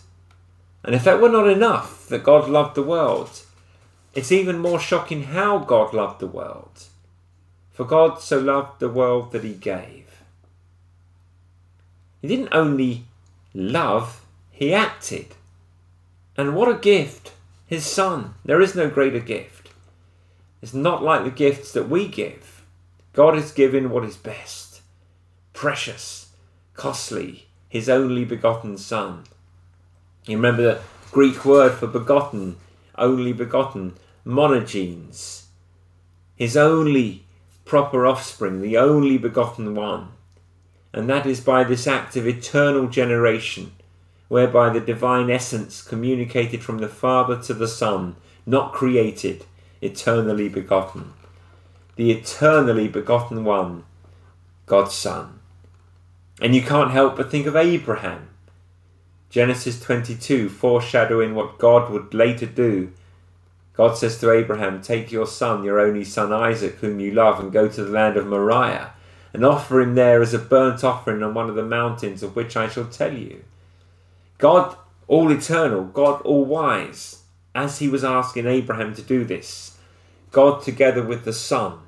And 0.83 0.95
if 0.95 1.03
that 1.03 1.21
were 1.21 1.29
not 1.29 1.47
enough, 1.47 2.07
that 2.07 2.23
God 2.23 2.49
loved 2.49 2.75
the 2.75 2.83
world, 2.83 3.43
it's 4.15 4.31
even 4.31 4.59
more 4.59 4.79
shocking 4.79 5.23
how 5.23 5.59
God 5.59 5.93
loved 5.93 6.19
the 6.19 6.27
world. 6.27 6.83
For 7.71 7.85
God 7.85 8.19
so 8.19 8.39
loved 8.39 8.79
the 8.79 8.89
world 8.89 9.31
that 9.31 9.43
he 9.43 9.53
gave. 9.53 10.21
He 12.21 12.27
didn't 12.27 12.49
only 12.51 13.05
love, 13.53 14.25
he 14.51 14.73
acted. 14.73 15.35
And 16.37 16.55
what 16.55 16.69
a 16.69 16.79
gift! 16.79 17.31
His 17.65 17.85
Son. 17.85 18.35
There 18.45 18.61
is 18.61 18.75
no 18.75 18.89
greater 18.89 19.19
gift. 19.19 19.52
It's 20.63 20.73
not 20.73 21.03
like 21.03 21.25
the 21.25 21.29
gifts 21.29 21.73
that 21.73 21.89
we 21.89 22.07
give. 22.07 22.63
God 23.11 23.35
has 23.35 23.51
given 23.51 23.89
what 23.89 24.05
is 24.05 24.15
best, 24.15 24.79
precious, 25.51 26.29
costly, 26.73 27.47
his 27.67 27.89
only 27.89 28.23
begotten 28.23 28.77
Son. 28.77 29.25
You 30.25 30.37
remember 30.37 30.61
the 30.61 30.81
Greek 31.11 31.43
word 31.43 31.73
for 31.73 31.87
begotten, 31.87 32.55
only 32.97 33.33
begotten, 33.33 33.95
monogenes. 34.25 35.47
His 36.37 36.55
only 36.55 37.25
proper 37.65 38.07
offspring, 38.07 38.61
the 38.61 38.77
only 38.77 39.17
begotten 39.17 39.75
one. 39.75 40.13
And 40.93 41.09
that 41.09 41.25
is 41.25 41.41
by 41.41 41.65
this 41.65 41.87
act 41.87 42.15
of 42.15 42.25
eternal 42.25 42.87
generation, 42.87 43.73
whereby 44.29 44.69
the 44.69 44.79
divine 44.79 45.29
essence 45.29 45.81
communicated 45.81 46.63
from 46.63 46.77
the 46.77 46.87
Father 46.87 47.37
to 47.41 47.53
the 47.53 47.67
Son, 47.67 48.15
not 48.45 48.71
created, 48.71 49.43
eternally 49.83 50.49
begotten 50.49 51.13
the 51.95 52.11
eternally 52.11 52.87
begotten 52.87 53.43
one, 53.43 53.83
God's 54.65 54.93
Son. 54.93 55.39
And 56.41 56.55
you 56.55 56.61
can't 56.61 56.91
help 56.91 57.15
but 57.15 57.29
think 57.29 57.45
of 57.45 57.55
Abraham. 57.55 58.29
Genesis 59.29 59.79
22, 59.79 60.49
foreshadowing 60.49 61.35
what 61.35 61.57
God 61.57 61.91
would 61.91 62.13
later 62.13 62.45
do. 62.45 62.91
God 63.73 63.97
says 63.97 64.19
to 64.19 64.31
Abraham, 64.31 64.81
Take 64.81 65.11
your 65.11 65.25
son, 65.25 65.63
your 65.63 65.79
only 65.79 66.03
son 66.03 66.31
Isaac, 66.31 66.75
whom 66.75 66.99
you 66.99 67.11
love, 67.11 67.39
and 67.39 67.51
go 67.51 67.67
to 67.67 67.83
the 67.83 67.91
land 67.91 68.17
of 68.17 68.27
Moriah, 68.27 68.93
and 69.31 69.43
offer 69.43 69.81
him 69.81 69.95
there 69.95 70.21
as 70.21 70.33
a 70.33 70.39
burnt 70.39 70.83
offering 70.83 71.23
on 71.23 71.33
one 71.33 71.49
of 71.49 71.55
the 71.55 71.63
mountains 71.63 72.21
of 72.21 72.35
which 72.35 72.55
I 72.55 72.67
shall 72.67 72.85
tell 72.85 73.13
you. 73.13 73.43
God, 74.37 74.75
all 75.07 75.31
eternal, 75.31 75.85
God, 75.85 76.21
all 76.21 76.45
wise, 76.45 77.23
as 77.55 77.79
he 77.79 77.87
was 77.87 78.03
asking 78.03 78.45
Abraham 78.45 78.93
to 78.95 79.01
do 79.01 79.25
this, 79.25 79.72
God, 80.33 80.63
together 80.63 81.03
with 81.03 81.23
the 81.25 81.31
Son, 81.31 81.79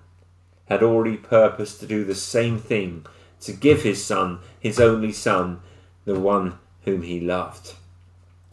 had 0.67 0.83
already 0.83 1.17
purposed 1.17 1.79
to 1.79 1.87
do 1.87 2.03
the 2.03 2.15
same 2.15 2.59
thing 2.59 3.05
to 3.41 3.51
give 3.51 3.81
his 3.81 4.03
son, 4.03 4.39
his 4.59 4.79
only 4.79 5.11
son, 5.11 5.61
the 6.05 6.19
one 6.19 6.57
whom 6.83 7.01
he 7.01 7.19
loved. 7.19 7.73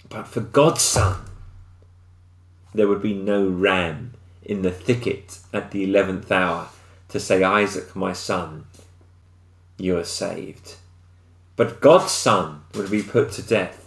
But 0.09 0.27
for 0.27 0.41
God's 0.41 0.83
son, 0.83 1.21
there 2.75 2.89
would 2.89 3.03
be 3.03 3.15
no 3.15 3.47
ram 3.47 4.15
in 4.43 4.63
the 4.63 4.71
thicket 4.71 5.39
at 5.53 5.71
the 5.71 5.85
eleventh 5.85 6.33
hour 6.33 6.69
to 7.11 7.21
say, 7.21 7.43
Isaac, 7.43 7.95
my 7.95 8.15
son, 8.15 8.65
you 9.77 9.99
are 9.99 10.05
saved. 10.05 10.77
But 11.55 11.81
God's 11.81 12.13
son 12.13 12.63
would 12.75 12.91
be 12.91 13.03
put 13.03 13.33
to 13.33 13.43
death. 13.43 13.82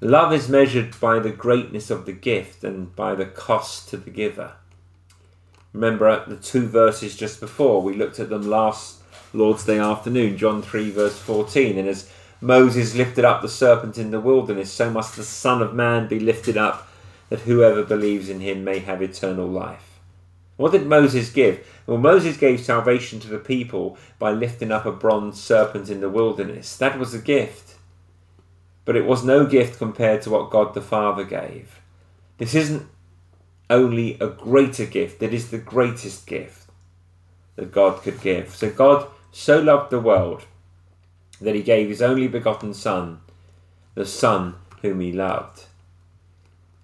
Love 0.00 0.32
is 0.32 0.48
measured 0.48 0.98
by 1.00 1.18
the 1.18 1.30
greatness 1.30 1.90
of 1.90 2.04
the 2.04 2.12
gift 2.12 2.64
and 2.64 2.94
by 2.96 3.14
the 3.14 3.26
cost 3.26 3.88
to 3.88 3.96
the 3.96 4.10
giver. 4.10 4.52
Remember 5.72 6.24
the 6.26 6.36
two 6.36 6.66
verses 6.66 7.16
just 7.16 7.40
before, 7.40 7.82
we 7.82 7.94
looked 7.94 8.20
at 8.20 8.28
them 8.28 8.48
last 8.48 9.02
Lord's 9.32 9.64
Day 9.64 9.78
afternoon, 9.78 10.36
John 10.36 10.62
3, 10.62 10.90
verse 10.90 11.18
14. 11.18 11.78
And 11.78 11.88
as 11.88 12.10
Moses 12.40 12.94
lifted 12.94 13.24
up 13.24 13.42
the 13.42 13.48
serpent 13.48 13.98
in 13.98 14.10
the 14.10 14.20
wilderness, 14.20 14.70
so 14.70 14.90
must 14.90 15.16
the 15.16 15.24
Son 15.24 15.62
of 15.62 15.74
Man 15.74 16.06
be 16.06 16.20
lifted 16.20 16.56
up, 16.56 16.88
that 17.30 17.40
whoever 17.40 17.82
believes 17.82 18.28
in 18.28 18.40
him 18.40 18.62
may 18.62 18.80
have 18.80 19.02
eternal 19.02 19.46
life. 19.46 19.98
What 20.56 20.72
did 20.72 20.86
Moses 20.86 21.30
give? 21.30 21.66
Well, 21.86 21.98
Moses 21.98 22.36
gave 22.36 22.60
salvation 22.60 23.18
to 23.20 23.28
the 23.28 23.38
people 23.38 23.98
by 24.18 24.30
lifting 24.30 24.70
up 24.70 24.86
a 24.86 24.92
bronze 24.92 25.42
serpent 25.42 25.90
in 25.90 26.00
the 26.00 26.10
wilderness. 26.10 26.76
That 26.76 26.98
was 26.98 27.14
a 27.14 27.18
gift. 27.18 27.73
But 28.84 28.96
it 28.96 29.06
was 29.06 29.24
no 29.24 29.46
gift 29.46 29.78
compared 29.78 30.22
to 30.22 30.30
what 30.30 30.50
God 30.50 30.74
the 30.74 30.80
Father 30.80 31.24
gave. 31.24 31.80
This 32.38 32.54
isn't 32.54 32.86
only 33.70 34.18
a 34.20 34.28
greater 34.28 34.84
gift. 34.84 35.22
It 35.22 35.32
is 35.32 35.50
the 35.50 35.58
greatest 35.58 36.26
gift 36.26 36.68
that 37.56 37.72
God 37.72 38.02
could 38.02 38.20
give. 38.20 38.54
So 38.54 38.70
God 38.70 39.06
so 39.32 39.60
loved 39.60 39.90
the 39.90 40.00
world 40.00 40.44
that 41.40 41.54
he 41.54 41.62
gave 41.62 41.88
his 41.88 42.02
only 42.02 42.28
begotten 42.28 42.74
Son, 42.74 43.20
the 43.94 44.06
Son 44.06 44.54
whom 44.82 45.00
he 45.00 45.12
loved. 45.12 45.64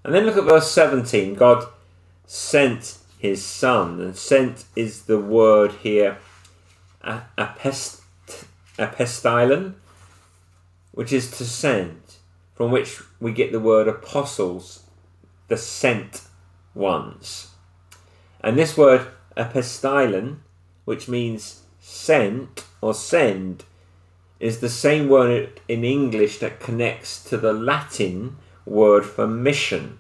And 0.04 0.14
then 0.14 0.24
look 0.24 0.36
at 0.36 0.44
verse 0.44 0.70
17. 0.70 1.34
God 1.34 1.66
sent 2.26 2.98
his 3.18 3.44
Son, 3.44 4.00
and 4.00 4.16
sent 4.16 4.64
is 4.74 5.02
the 5.02 5.18
word 5.18 5.72
here, 5.82 6.18
apest, 7.04 8.00
apestilon, 8.78 9.74
which 10.92 11.12
is 11.12 11.30
to 11.38 11.44
send. 11.44 12.00
from 12.60 12.70
which 12.70 13.00
we 13.18 13.32
get 13.32 13.52
the 13.52 13.58
word 13.58 13.88
apostles, 13.88 14.82
the 15.48 15.56
sent 15.56 16.20
ones. 16.74 17.52
And 18.42 18.58
this 18.58 18.76
word 18.76 19.06
apostolon, 19.34 20.40
which 20.84 21.08
means 21.08 21.62
sent 21.78 22.66
or 22.82 22.92
send, 22.92 23.64
is 24.40 24.60
the 24.60 24.68
same 24.68 25.08
word 25.08 25.58
in 25.68 25.86
English 25.86 26.38
that 26.40 26.60
connects 26.60 27.24
to 27.24 27.38
the 27.38 27.54
Latin 27.54 28.36
word 28.66 29.06
for 29.06 29.26
mission, 29.26 29.98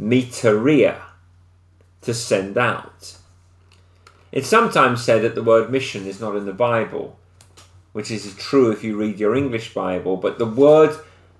mittere, 0.00 1.02
to 2.00 2.14
send 2.14 2.56
out. 2.56 3.18
It's 4.32 4.48
sometimes 4.48 5.04
said 5.04 5.20
that 5.20 5.34
the 5.34 5.42
word 5.42 5.70
mission 5.70 6.06
is 6.06 6.18
not 6.18 6.34
in 6.34 6.46
the 6.46 6.54
Bible, 6.54 7.18
which 7.92 8.10
is 8.10 8.34
true 8.36 8.70
if 8.70 8.82
you 8.82 8.96
read 8.96 9.20
your 9.20 9.34
English 9.36 9.74
Bible, 9.74 10.16
but 10.16 10.38
the 10.38 10.46
word 10.46 10.96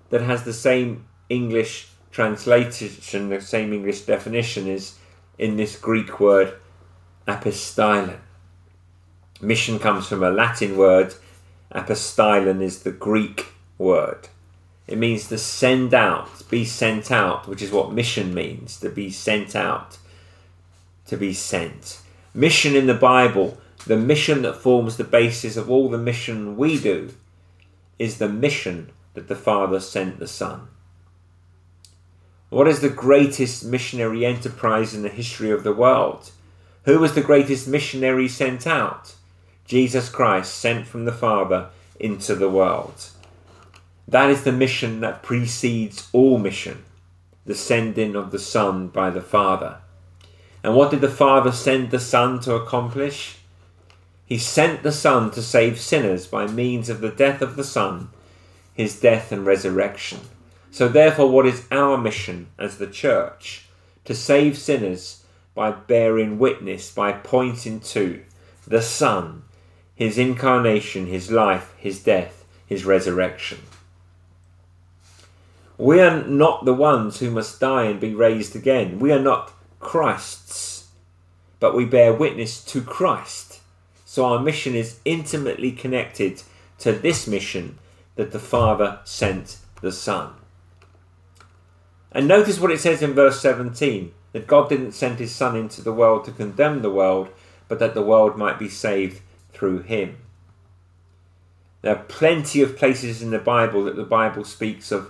that 0.09 0.21
has 0.21 0.43
the 0.43 0.53
same 0.53 1.05
English 1.29 1.89
translation, 2.11 3.29
the 3.29 3.41
same 3.41 3.73
English 3.73 4.01
definition, 4.01 4.67
is 4.67 4.97
in 5.37 5.57
this 5.57 5.77
Greek 5.77 6.19
word 6.19 6.53
apostolon. 7.27 8.19
Mission 9.41 9.79
comes 9.79 10.07
from 10.07 10.23
a 10.23 10.29
Latin 10.29 10.77
word, 10.77 11.15
apostolon 11.71 12.61
is 12.61 12.83
the 12.83 12.91
Greek 12.91 13.47
word. 13.77 14.29
It 14.85 14.97
means 14.97 15.27
to 15.29 15.37
send 15.37 15.93
out, 15.93 16.47
be 16.49 16.65
sent 16.65 17.09
out, 17.09 17.47
which 17.47 17.61
is 17.61 17.71
what 17.71 17.93
mission 17.93 18.33
means 18.33 18.79
to 18.81 18.89
be 18.89 19.09
sent 19.09 19.55
out, 19.55 19.97
to 21.07 21.17
be 21.17 21.33
sent. 21.33 21.99
Mission 22.33 22.75
in 22.75 22.85
the 22.87 22.93
Bible, 22.93 23.57
the 23.85 23.97
mission 23.97 24.41
that 24.43 24.55
forms 24.55 24.97
the 24.97 25.03
basis 25.03 25.57
of 25.57 25.69
all 25.69 25.89
the 25.89 25.97
mission 25.97 26.57
we 26.57 26.79
do, 26.79 27.13
is 27.99 28.17
the 28.17 28.29
mission 28.29 28.91
that 29.13 29.27
the 29.27 29.35
Father 29.35 29.79
sent 29.79 30.19
the 30.19 30.27
Son. 30.27 30.67
What 32.49 32.67
is 32.67 32.81
the 32.81 32.89
greatest 32.89 33.65
missionary 33.65 34.25
enterprise 34.25 34.93
in 34.93 35.01
the 35.01 35.09
history 35.09 35.51
of 35.51 35.63
the 35.63 35.73
world? 35.73 36.31
Who 36.85 36.99
was 36.99 37.15
the 37.15 37.21
greatest 37.21 37.67
missionary 37.67 38.27
sent 38.27 38.67
out? 38.67 39.15
Jesus 39.65 40.09
Christ, 40.09 40.55
sent 40.55 40.85
from 40.85 41.05
the 41.05 41.11
Father 41.11 41.69
into 41.99 42.35
the 42.35 42.49
world. 42.49 43.09
That 44.07 44.29
is 44.29 44.43
the 44.43 44.51
mission 44.51 44.99
that 44.99 45.23
precedes 45.23 46.09
all 46.11 46.37
mission, 46.37 46.83
the 47.45 47.55
sending 47.55 48.15
of 48.15 48.31
the 48.31 48.39
Son 48.39 48.87
by 48.87 49.09
the 49.09 49.21
Father. 49.21 49.77
And 50.61 50.75
what 50.75 50.91
did 50.91 51.01
the 51.01 51.09
Father 51.09 51.51
send 51.51 51.91
the 51.91 51.99
Son 51.99 52.39
to 52.41 52.55
accomplish? 52.55 53.37
He 54.33 54.39
sent 54.39 54.81
the 54.81 54.91
Son 54.91 55.29
to 55.29 55.43
save 55.43 55.79
sinners 55.79 56.25
by 56.25 56.47
means 56.47 56.89
of 56.89 57.01
the 57.01 57.11
death 57.11 57.43
of 57.43 57.55
the 57.55 57.63
Son 57.63 58.09
his 58.73 58.99
death 58.99 59.31
and 59.31 59.45
resurrection. 59.45 60.21
So, 60.71 60.87
therefore, 60.87 61.29
what 61.29 61.45
is 61.45 61.67
our 61.69 61.99
mission 61.99 62.47
as 62.57 62.79
the 62.79 62.87
church? 62.87 63.67
To 64.05 64.15
save 64.15 64.57
sinners 64.57 65.23
by 65.53 65.69
bearing 65.69 66.39
witness, 66.39 66.91
by 66.91 67.11
pointing 67.11 67.79
to 67.81 68.23
the 68.65 68.81
Son, 68.81 69.43
his 69.93 70.17
incarnation, 70.17 71.05
his 71.05 71.29
life, 71.29 71.71
his 71.77 72.01
death, 72.01 72.43
his 72.65 72.85
resurrection. 72.85 73.59
We 75.77 76.01
are 76.01 76.23
not 76.23 76.65
the 76.65 76.73
ones 76.73 77.19
who 77.19 77.29
must 77.29 77.59
die 77.59 77.83
and 77.83 77.99
be 77.99 78.15
raised 78.15 78.55
again. 78.55 78.97
We 78.97 79.11
are 79.11 79.21
not 79.21 79.53
Christ's, 79.79 80.87
but 81.59 81.75
we 81.75 81.85
bear 81.85 82.11
witness 82.11 82.65
to 82.65 82.81
Christ. 82.81 83.52
So 84.13 84.25
our 84.25 84.39
mission 84.39 84.75
is 84.75 84.99
intimately 85.05 85.71
connected 85.71 86.43
to 86.77 86.91
this 86.91 87.25
mission 87.25 87.79
that 88.13 88.31
the 88.31 88.37
Father 88.37 88.99
sent 89.05 89.57
the 89.81 89.91
Son. 89.91 90.33
And 92.11 92.27
notice 92.27 92.59
what 92.59 92.69
it 92.69 92.79
says 92.79 93.01
in 93.01 93.15
verse 93.15 93.41
17 93.41 94.11
that 94.33 94.45
God 94.45 94.69
didn't 94.69 94.91
send 94.91 95.17
his 95.17 95.33
Son 95.33 95.55
into 95.55 95.81
the 95.81 95.91
world 95.91 96.25
to 96.25 96.31
condemn 96.31 96.83
the 96.83 96.91
world, 96.91 97.29
but 97.67 97.79
that 97.79 97.95
the 97.95 98.03
world 98.03 98.37
might 98.37 98.59
be 98.59 98.69
saved 98.69 99.19
through 99.51 99.81
him. 99.81 100.17
There 101.81 101.95
are 101.95 102.03
plenty 102.03 102.61
of 102.61 102.77
places 102.77 103.23
in 103.23 103.31
the 103.31 103.39
Bible 103.39 103.83
that 103.85 103.95
the 103.95 104.03
Bible 104.03 104.43
speaks 104.43 104.91
of 104.91 105.09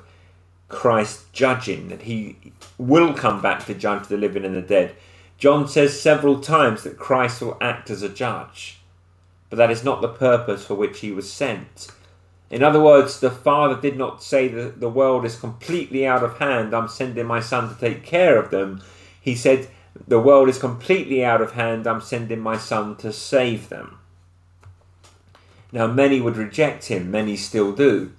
Christ 0.70 1.34
judging, 1.34 1.89
that 1.89 2.04
he 2.04 2.38
will 2.78 3.13
come 3.13 3.42
back 3.42 3.66
to 3.66 3.74
judge 3.74 4.08
the 4.08 4.16
living 4.16 4.46
and 4.46 4.56
the 4.56 4.62
dead. 4.62 4.96
John 5.38 5.68
says 5.68 6.02
several 6.02 6.39
times 6.39 6.84
that 6.84 6.98
Christ 6.98 7.42
will 7.42 7.58
act 7.60 7.89
as 7.89 8.02
a 8.02 8.08
judge, 8.08 8.80
but 9.54 9.58
that 9.58 9.70
is 9.70 9.84
not 9.84 10.02
the 10.02 10.08
purpose 10.08 10.66
for 10.66 10.74
which 10.74 11.02
he 11.02 11.12
was 11.12 11.32
sent. 11.32 11.88
In 12.50 12.63
other 12.63 12.82
words, 12.82 13.20
the 13.20 13.30
Father 13.30 13.80
did 13.80 13.96
not 13.96 14.24
say 14.24 14.48
that 14.48 14.80
the 14.80 14.89
world 14.89 15.26
is 15.26 15.36
completely 15.36 16.08
out 16.08 16.24
of 16.24 16.39
hand, 16.39 16.74
I'm 16.74 16.88
sending 16.88 17.28
my 17.28 17.39
Son 17.39 17.70
to 17.70 17.80
take 17.80 18.04
care 18.04 18.39
of 18.39 18.50
them. 18.50 18.82
He 19.22 19.36
said, 19.36 19.68
the 20.08 20.20
world 20.20 20.50
is 20.50 20.58
completely 20.58 21.24
out 21.24 21.39
of 21.39 21.52
hand, 21.52 21.86
I'm 21.86 22.02
sending 22.02 22.39
my 22.39 22.58
Son 22.58 22.96
to 22.96 23.13
save 23.13 23.70
them. 23.70 24.00
Now, 25.72 25.86
many 25.86 26.20
would 26.20 26.36
reject 26.36 26.86
him, 26.86 27.12
many 27.12 27.36
still 27.36 27.74
do. 27.74 28.12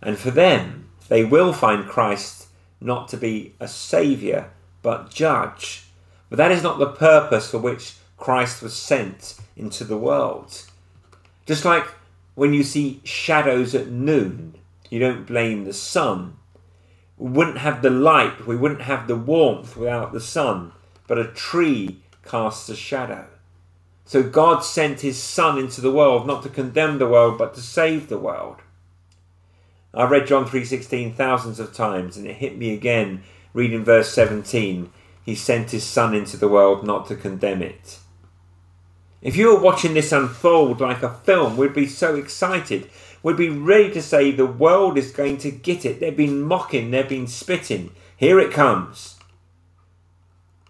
And 0.00 0.16
for 0.16 0.30
them, 0.30 0.88
they 1.10 1.22
will 1.22 1.52
find 1.52 1.86
Christ 1.86 2.46
not 2.80 3.08
to 3.08 3.18
be 3.18 3.56
a 3.60 3.68
saviour, 3.68 4.48
but 4.80 5.10
judge. 5.10 5.84
But 6.30 6.38
that 6.38 6.50
is 6.50 6.62
not 6.62 6.78
the 6.78 6.86
purpose 6.86 7.50
for 7.50 7.58
which 7.58 7.96
Christ 8.22 8.62
was 8.62 8.72
sent 8.72 9.34
into 9.56 9.82
the 9.82 9.98
world. 9.98 10.62
Just 11.44 11.64
like 11.64 11.86
when 12.36 12.54
you 12.54 12.62
see 12.62 13.00
shadows 13.02 13.74
at 13.74 13.88
noon, 13.88 14.54
you 14.88 15.00
don't 15.00 15.26
blame 15.26 15.64
the 15.64 15.72
sun. 15.72 16.36
We 17.18 17.30
wouldn't 17.30 17.58
have 17.58 17.82
the 17.82 17.90
light, 17.90 18.46
we 18.46 18.54
wouldn't 18.54 18.82
have 18.82 19.08
the 19.08 19.16
warmth 19.16 19.76
without 19.76 20.12
the 20.12 20.20
sun, 20.20 20.70
but 21.08 21.18
a 21.18 21.32
tree 21.32 21.98
casts 22.24 22.68
a 22.68 22.76
shadow. 22.76 23.26
So 24.04 24.22
God 24.22 24.60
sent 24.60 25.00
his 25.00 25.20
Son 25.20 25.58
into 25.58 25.80
the 25.80 25.90
world 25.90 26.24
not 26.24 26.44
to 26.44 26.48
condemn 26.48 26.98
the 26.98 27.08
world 27.08 27.38
but 27.38 27.54
to 27.54 27.60
save 27.60 28.08
the 28.08 28.18
world. 28.18 28.58
I've 29.92 30.10
read 30.10 30.28
John 30.28 30.46
3:16 30.46 31.14
thousands 31.14 31.58
of 31.58 31.74
times 31.74 32.16
and 32.16 32.26
it 32.26 32.36
hit 32.36 32.56
me 32.56 32.72
again 32.72 33.24
reading 33.52 33.84
verse 33.84 34.10
17. 34.10 34.90
He 35.24 35.34
sent 35.34 35.72
his 35.72 35.84
son 35.84 36.14
into 36.14 36.36
the 36.36 36.48
world 36.48 36.86
not 36.86 37.08
to 37.08 37.16
condemn 37.16 37.62
it. 37.62 37.98
If 39.22 39.36
you 39.36 39.54
were 39.54 39.60
watching 39.60 39.94
this 39.94 40.10
unfold 40.10 40.80
like 40.80 41.02
a 41.04 41.14
film, 41.14 41.56
we'd 41.56 41.72
be 41.72 41.86
so 41.86 42.16
excited. 42.16 42.90
We'd 43.22 43.36
be 43.36 43.50
ready 43.50 43.92
to 43.92 44.02
say 44.02 44.32
the 44.32 44.44
world 44.44 44.98
is 44.98 45.12
going 45.12 45.38
to 45.38 45.50
get 45.52 45.84
it. 45.84 46.00
They've 46.00 46.16
been 46.16 46.42
mocking, 46.42 46.90
they've 46.90 47.08
been 47.08 47.28
spitting. 47.28 47.92
Here 48.16 48.40
it 48.40 48.52
comes. 48.52 49.16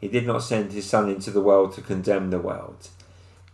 He 0.02 0.08
did 0.08 0.26
not 0.26 0.42
send 0.42 0.72
his 0.72 0.84
son 0.84 1.08
into 1.08 1.30
the 1.30 1.40
world 1.40 1.72
to 1.74 1.80
condemn 1.80 2.30
the 2.30 2.38
world. 2.38 2.88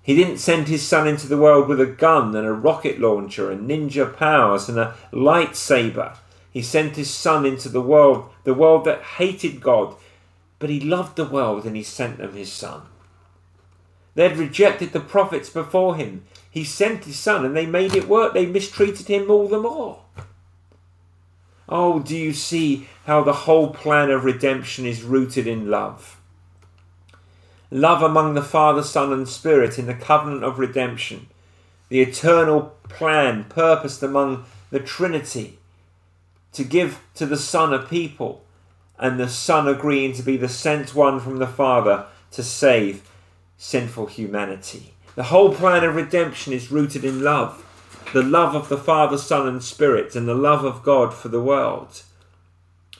He 0.02 0.16
didn't 0.16 0.38
send 0.38 0.66
his 0.66 0.82
son 0.82 1.06
into 1.06 1.28
the 1.28 1.36
world 1.36 1.68
with 1.68 1.80
a 1.80 1.86
gun 1.86 2.34
and 2.34 2.46
a 2.46 2.52
rocket 2.52 2.98
launcher 2.98 3.52
and 3.52 3.70
ninja 3.70 4.16
powers 4.16 4.68
and 4.68 4.78
a 4.78 4.96
lightsaber. 5.12 6.16
He 6.50 6.62
sent 6.62 6.96
his 6.96 7.10
son 7.10 7.46
into 7.46 7.68
the 7.68 7.82
world, 7.82 8.30
the 8.44 8.54
world 8.54 8.84
that 8.86 9.02
hated 9.02 9.60
God, 9.60 9.94
but 10.58 10.70
he 10.70 10.80
loved 10.80 11.16
the 11.16 11.26
world 11.26 11.66
and 11.66 11.76
he 11.76 11.82
sent 11.82 12.18
them 12.18 12.34
his 12.34 12.50
son. 12.50 12.82
They 14.18 14.28
had 14.28 14.36
rejected 14.36 14.92
the 14.92 14.98
prophets 14.98 15.48
before 15.48 15.94
him. 15.94 16.24
He 16.50 16.64
sent 16.64 17.04
his 17.04 17.16
son 17.16 17.44
and 17.44 17.56
they 17.56 17.66
made 17.66 17.94
it 17.94 18.08
work. 18.08 18.34
They 18.34 18.46
mistreated 18.46 19.06
him 19.06 19.30
all 19.30 19.46
the 19.46 19.60
more. 19.60 20.00
Oh, 21.68 22.00
do 22.00 22.16
you 22.16 22.32
see 22.32 22.88
how 23.06 23.22
the 23.22 23.32
whole 23.32 23.72
plan 23.72 24.10
of 24.10 24.24
redemption 24.24 24.86
is 24.86 25.04
rooted 25.04 25.46
in 25.46 25.70
love? 25.70 26.20
Love 27.70 28.02
among 28.02 28.34
the 28.34 28.42
Father, 28.42 28.82
Son, 28.82 29.12
and 29.12 29.28
Spirit 29.28 29.78
in 29.78 29.86
the 29.86 29.94
covenant 29.94 30.42
of 30.42 30.58
redemption, 30.58 31.28
the 31.88 32.00
eternal 32.00 32.74
plan 32.88 33.44
purposed 33.44 34.02
among 34.02 34.46
the 34.70 34.80
Trinity 34.80 35.60
to 36.54 36.64
give 36.64 36.98
to 37.14 37.24
the 37.24 37.36
Son 37.36 37.72
a 37.72 37.78
people, 37.78 38.42
and 38.98 39.20
the 39.20 39.28
Son 39.28 39.68
agreeing 39.68 40.12
to 40.14 40.24
be 40.24 40.36
the 40.36 40.48
sent 40.48 40.92
one 40.92 41.20
from 41.20 41.38
the 41.38 41.46
Father 41.46 42.06
to 42.32 42.42
save 42.42 43.08
sinful 43.58 44.06
humanity. 44.06 44.94
The 45.16 45.24
whole 45.24 45.52
plan 45.52 45.84
of 45.84 45.96
redemption 45.96 46.54
is 46.54 46.70
rooted 46.70 47.04
in 47.04 47.22
love 47.22 47.64
the 48.14 48.22
love 48.22 48.54
of 48.54 48.70
the 48.70 48.78
Father, 48.78 49.18
Son, 49.18 49.46
and 49.46 49.62
Spirit, 49.62 50.16
and 50.16 50.26
the 50.26 50.34
love 50.34 50.64
of 50.64 50.82
God 50.82 51.12
for 51.12 51.28
the 51.28 51.42
world. 51.42 52.02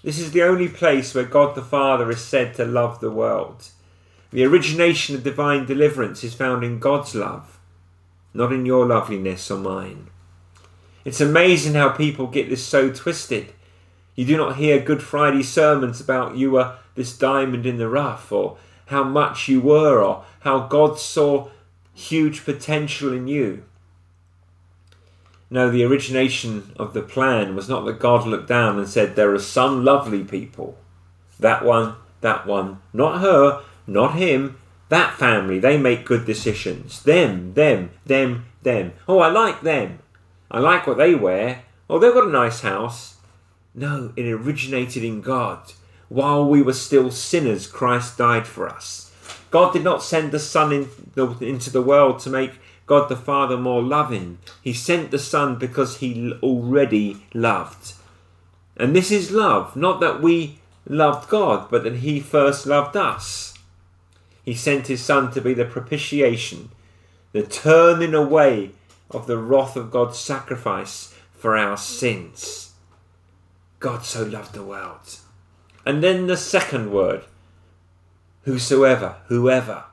This 0.05 0.19
is 0.19 0.33
the 0.33 0.43
only 0.43 0.69
place 0.69 1.15
where 1.15 1.25
God 1.25 1.55
the 1.55 1.63
Father 1.63 2.11
is 2.11 2.21
said 2.21 2.55
to 2.55 2.67
love 2.67 3.01
the 3.01 3.11
world. 3.11 3.69
The 4.33 4.45
origination 4.45 5.15
of 5.15 5.25
divine 5.25 5.65
deliverance 5.65 6.23
is 6.23 6.35
found 6.35 6.63
in 6.63 6.79
God's 6.79 7.15
love, 7.15 7.59
not 8.35 8.53
in 8.53 8.67
your 8.67 8.85
loveliness 8.85 9.51
or 9.51 9.59
mine. 9.59 10.09
It's 11.07 11.23
amazing 11.23 11.73
how 11.73 11.89
people 11.89 12.27
get 12.27 12.51
this 12.51 12.67
so 12.67 12.93
twisted. 12.93 13.55
You 14.15 14.27
do 14.27 14.37
not 14.37 14.57
hear 14.57 14.79
Good 14.79 15.03
Friday 15.03 15.43
sermons 15.43 16.03
about 16.03 16.37
you 16.37 16.59
are 16.59 16.79
this 16.97 17.17
diamond 17.17 17.65
in 17.65 17.79
the 17.79 17.89
rough, 17.89 18.31
or 18.31 18.59
how 18.89 19.05
much 19.05 19.49
you 19.49 19.61
were, 19.61 20.03
or 20.03 20.25
how 20.41 20.67
God 20.67 20.99
saw 20.99 21.49
huge 21.95 22.45
potential 22.45 23.13
in 23.13 23.29
you. 23.29 23.65
No, 25.51 25.71
the 25.71 25.85
origination 25.85 26.73
of 26.77 26.93
the 26.93 27.01
plan 27.03 27.57
was 27.57 27.69
not 27.69 27.87
that 27.87 27.99
God 27.99 28.27
looked 28.27 28.49
down 28.49 28.79
and 28.79 28.89
said, 28.89 29.17
There 29.17 29.33
are 29.35 29.39
some 29.39 29.85
lovely 29.85 30.25
people. 30.25 30.77
That 31.41 31.65
one, 31.65 31.95
that 32.21 32.47
one, 32.47 32.81
not 32.93 33.21
her, 33.21 33.63
not 33.87 34.17
him, 34.17 34.59
that 34.89 35.15
family, 35.15 35.59
they 35.59 35.79
make 35.79 36.05
good 36.05 36.27
decisions. 36.27 37.03
Them, 37.03 37.55
them, 37.55 37.91
them, 38.05 38.47
them. 38.63 38.93
Oh, 39.07 39.21
I 39.21 39.29
like 39.29 39.63
them. 39.63 40.01
I 40.51 40.61
like 40.61 40.87
what 40.87 40.99
they 40.99 41.15
wear. 41.15 41.65
Oh, 41.89 41.99
they've 41.99 42.13
got 42.13 42.29
a 42.29 42.31
nice 42.31 42.61
house. 42.61 43.17
No, 43.75 44.13
it 44.17 44.27
originated 44.27 45.05
in 45.05 45.21
God. 45.21 45.73
While 46.09 46.49
we 46.49 46.63
were 46.63 46.73
still 46.73 47.11
sinners, 47.11 47.67
Christ 47.67 48.19
died 48.19 48.47
for 48.47 48.69
us. 48.69 49.13
God 49.51 49.73
did 49.73 49.85
not 49.85 50.03
send 50.03 50.33
the 50.33 50.39
Son 50.39 50.73
in 50.73 50.89
the, 51.15 51.27
into 51.41 51.71
the 51.71 51.83
world 51.83 52.19
to 52.21 52.31
make 52.31 52.61
God 52.87 53.09
the 53.09 53.17
Father 53.17 53.57
more 53.57 53.83
loving. 53.83 54.39
He 54.63 54.73
sent 54.73 55.11
the 55.11 55.19
Son 55.19 55.59
because 55.59 55.99
he 55.99 56.33
already 56.43 57.25
loved. 57.35 57.95
And 58.77 58.95
this 58.95 59.11
is 59.11 59.31
love, 59.31 59.77
not 59.77 60.01
that 60.01 60.23
we 60.23 60.59
loved 60.87 61.29
God, 61.29 61.71
but 61.71 61.85
that 61.85 61.97
he 61.97 62.21
first 62.21 62.67
loved 62.67 62.97
us. 62.97 63.55
He 64.45 64.55
sent 64.55 64.87
his 64.87 65.03
Son 65.03 65.31
to 65.33 65.41
be 65.41 65.53
the 65.53 65.67
propitiation, 65.67 66.71
the 67.33 67.43
turning 67.43 68.15
away 68.15 68.71
of 69.11 69.27
the 69.27 69.39
wrath 69.39 69.77
of 69.77 69.91
God's 69.91 70.19
sacrifice 70.19 71.15
for 71.33 71.57
our 71.57 71.77
sins. 71.77 72.73
God 73.81 74.05
so 74.05 74.25
loved 74.25 74.55
the 74.55 74.63
world. 74.63 75.19
And 75.85 76.03
then 76.03 76.27
the 76.27 76.37
second 76.37 76.93
word, 76.93 77.25
whosoever, 78.43 79.17
whoever. 79.27 79.85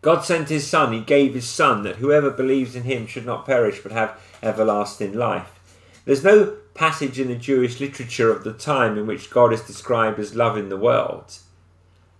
God 0.00 0.24
sent 0.24 0.48
his 0.48 0.66
Son, 0.66 0.92
he 0.92 1.00
gave 1.00 1.34
his 1.34 1.48
Son, 1.48 1.82
that 1.82 1.96
whoever 1.96 2.30
believes 2.30 2.76
in 2.76 2.84
him 2.84 3.06
should 3.06 3.26
not 3.26 3.46
perish 3.46 3.80
but 3.82 3.92
have 3.92 4.18
everlasting 4.42 5.14
life. 5.14 5.58
There's 6.04 6.24
no 6.24 6.56
passage 6.74 7.18
in 7.18 7.28
the 7.28 7.34
Jewish 7.34 7.80
literature 7.80 8.32
of 8.32 8.44
the 8.44 8.52
time 8.52 8.96
in 8.96 9.06
which 9.06 9.30
God 9.30 9.52
is 9.52 9.62
described 9.62 10.18
as 10.18 10.36
loving 10.36 10.68
the 10.68 10.76
world. 10.76 11.36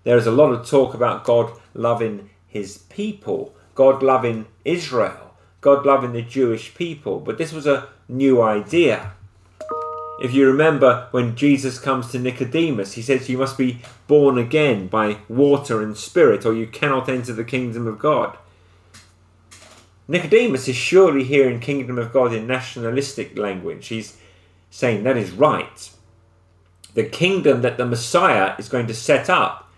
There 0.05 0.17
is 0.17 0.27
a 0.27 0.33
lot 0.33 0.53
of 0.53 0.69
talk 0.69 0.95
about 0.95 1.25
God 1.25 1.53
loving 1.75 2.31
his 2.47 2.79
people, 2.79 3.55
God 3.75 4.03
loving 4.03 4.47
Israel, 4.65 5.35
God 5.61 5.87
loving 5.87 6.13
the 6.13 6.23
Jewish 6.23 6.75
people, 6.75 7.21
but 7.21 7.39
this 7.39 7.53
was 7.53 7.67
a 7.67 7.89
new 8.09 8.43
idea. 8.43 9.13
If 10.21 10.35
you 10.35 10.47
remember 10.47 11.07
when 11.13 11.37
Jesus 11.37 11.79
comes 11.79 12.11
to 12.11 12.19
Nicodemus, 12.19 12.95
he 12.95 13.03
says, 13.03 13.29
You 13.29 13.39
must 13.39 13.57
be 13.57 13.81
born 14.09 14.37
again 14.37 14.89
by 14.89 15.19
water 15.29 15.81
and 15.81 15.97
spirit, 15.97 16.45
or 16.45 16.55
you 16.55 16.67
cannot 16.67 17.09
enter 17.09 17.33
the 17.33 17.45
kingdom 17.45 17.87
of 17.87 17.99
God. 17.99 18.37
Nicodemus 20.09 20.67
is 20.67 20.75
surely 20.75 21.23
hearing 21.23 21.61
kingdom 21.61 21.99
of 21.99 22.13
God 22.13 22.33
in 22.33 22.47
nationalistic 22.47 23.39
language. 23.39 23.87
He's 23.89 24.17
saying 24.71 25.05
that 25.05 25.17
is 25.17 25.31
right. 25.31 25.91
The 26.95 27.05
kingdom 27.05 27.63
that 27.63 27.77
the 27.77 27.87
Messiah 27.87 28.55
is 28.59 28.69
going 28.69 28.87
to 28.89 28.95
set 28.95 29.31
up 29.31 29.71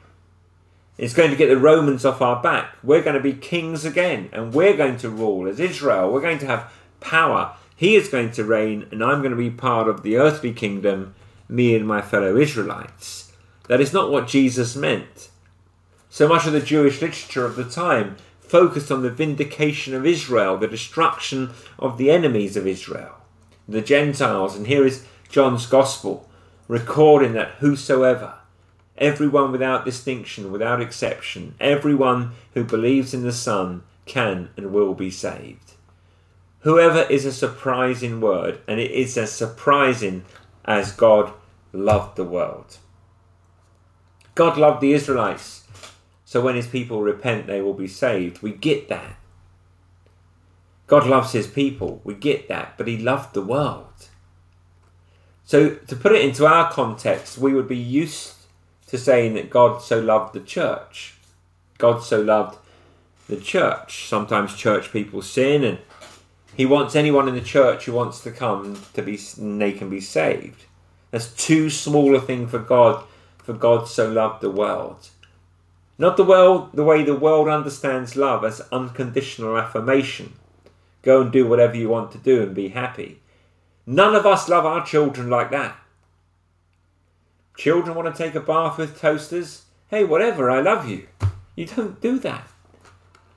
is 0.96 1.12
going 1.14 1.30
to 1.30 1.36
get 1.36 1.48
the 1.48 1.58
Romans 1.58 2.04
off 2.04 2.22
our 2.22 2.42
back. 2.42 2.76
We're 2.82 3.02
going 3.02 3.16
to 3.16 3.22
be 3.22 3.32
kings 3.32 3.84
again, 3.84 4.30
and 4.32 4.54
we're 4.54 4.76
going 4.76 4.96
to 4.98 5.10
rule 5.10 5.48
as 5.48 5.60
Israel. 5.60 6.10
We're 6.10 6.20
going 6.20 6.38
to 6.38 6.46
have 6.46 6.72
power 7.00 7.56
he 7.80 7.96
is 7.96 8.08
going 8.08 8.30
to 8.32 8.44
reign, 8.44 8.86
and 8.90 9.02
I'm 9.02 9.22
going 9.22 9.30
to 9.30 9.38
be 9.38 9.48
part 9.48 9.88
of 9.88 10.02
the 10.02 10.18
earthly 10.18 10.52
kingdom, 10.52 11.14
me 11.48 11.74
and 11.74 11.88
my 11.88 12.02
fellow 12.02 12.36
Israelites. 12.36 13.32
That 13.68 13.80
is 13.80 13.94
not 13.94 14.10
what 14.10 14.28
Jesus 14.28 14.76
meant. 14.76 15.30
So 16.10 16.28
much 16.28 16.46
of 16.46 16.52
the 16.52 16.60
Jewish 16.60 17.00
literature 17.00 17.46
of 17.46 17.56
the 17.56 17.64
time 17.64 18.16
focused 18.38 18.92
on 18.92 19.00
the 19.00 19.08
vindication 19.08 19.94
of 19.94 20.04
Israel, 20.04 20.58
the 20.58 20.68
destruction 20.68 21.52
of 21.78 21.96
the 21.96 22.10
enemies 22.10 22.54
of 22.54 22.66
Israel, 22.66 23.14
the 23.66 23.80
Gentiles. 23.80 24.54
And 24.54 24.66
here 24.66 24.84
is 24.84 25.06
John's 25.30 25.64
Gospel 25.64 26.28
recording 26.68 27.32
that 27.32 27.52
whosoever, 27.60 28.34
everyone 28.98 29.52
without 29.52 29.86
distinction, 29.86 30.52
without 30.52 30.82
exception, 30.82 31.54
everyone 31.58 32.32
who 32.52 32.62
believes 32.62 33.14
in 33.14 33.22
the 33.22 33.32
Son 33.32 33.84
can 34.04 34.50
and 34.58 34.70
will 34.70 34.92
be 34.92 35.10
saved. 35.10 35.76
Whoever 36.60 37.02
is 37.02 37.24
a 37.24 37.32
surprising 37.32 38.20
word, 38.20 38.60
and 38.68 38.78
it 38.78 38.90
is 38.90 39.16
as 39.16 39.32
surprising 39.32 40.24
as 40.64 40.92
God 40.92 41.32
loved 41.72 42.16
the 42.16 42.24
world. 42.24 42.76
God 44.34 44.58
loved 44.58 44.80
the 44.80 44.92
Israelites, 44.92 45.66
so 46.24 46.40
when 46.40 46.56
his 46.56 46.66
people 46.66 47.02
repent, 47.02 47.46
they 47.46 47.62
will 47.62 47.74
be 47.74 47.88
saved. 47.88 48.42
We 48.42 48.52
get 48.52 48.88
that. 48.88 49.16
God 50.86 51.06
loves 51.06 51.32
his 51.32 51.46
people, 51.46 52.00
we 52.04 52.14
get 52.14 52.48
that, 52.48 52.74
but 52.76 52.88
he 52.88 52.98
loved 52.98 53.32
the 53.32 53.42
world. 53.42 53.86
So, 55.44 55.70
to 55.74 55.96
put 55.96 56.12
it 56.12 56.24
into 56.24 56.46
our 56.46 56.70
context, 56.70 57.38
we 57.38 57.54
would 57.54 57.68
be 57.68 57.76
used 57.76 58.34
to 58.88 58.98
saying 58.98 59.34
that 59.34 59.50
God 59.50 59.82
so 59.82 59.98
loved 59.98 60.34
the 60.34 60.40
church. 60.40 61.14
God 61.78 62.02
so 62.02 62.20
loved 62.20 62.58
the 63.28 63.36
church. 63.36 64.08
Sometimes 64.08 64.54
church 64.54 64.92
people 64.92 65.22
sin 65.22 65.64
and 65.64 65.78
he 66.60 66.66
wants 66.66 66.94
anyone 66.94 67.26
in 67.26 67.34
the 67.34 67.40
church 67.40 67.86
who 67.86 67.92
wants 67.94 68.20
to 68.20 68.30
come 68.30 68.78
to 68.92 69.00
be, 69.00 69.16
they 69.16 69.72
can 69.72 69.88
be 69.88 69.98
saved. 69.98 70.66
That's 71.10 71.32
too 71.32 71.70
small 71.70 72.14
a 72.14 72.20
thing 72.20 72.48
for 72.48 72.58
God, 72.58 73.02
for 73.38 73.54
God 73.54 73.88
so 73.88 74.10
loved 74.10 74.42
the 74.42 74.50
world. 74.50 75.08
Not 75.96 76.18
the 76.18 76.22
world, 76.22 76.72
the 76.74 76.84
way 76.84 77.02
the 77.02 77.14
world 77.14 77.48
understands 77.48 78.14
love 78.14 78.44
as 78.44 78.60
unconditional 78.70 79.56
affirmation. 79.56 80.34
Go 81.00 81.22
and 81.22 81.32
do 81.32 81.48
whatever 81.48 81.78
you 81.78 81.88
want 81.88 82.12
to 82.12 82.18
do 82.18 82.42
and 82.42 82.54
be 82.54 82.68
happy. 82.68 83.22
None 83.86 84.14
of 84.14 84.26
us 84.26 84.46
love 84.46 84.66
our 84.66 84.84
children 84.84 85.30
like 85.30 85.50
that. 85.52 85.78
Children 87.56 87.96
want 87.96 88.14
to 88.14 88.22
take 88.22 88.34
a 88.34 88.40
bath 88.40 88.76
with 88.76 89.00
toasters? 89.00 89.64
Hey, 89.88 90.04
whatever, 90.04 90.50
I 90.50 90.60
love 90.60 90.86
you. 90.86 91.08
You 91.56 91.64
don't 91.64 92.02
do 92.02 92.18
that. 92.18 92.46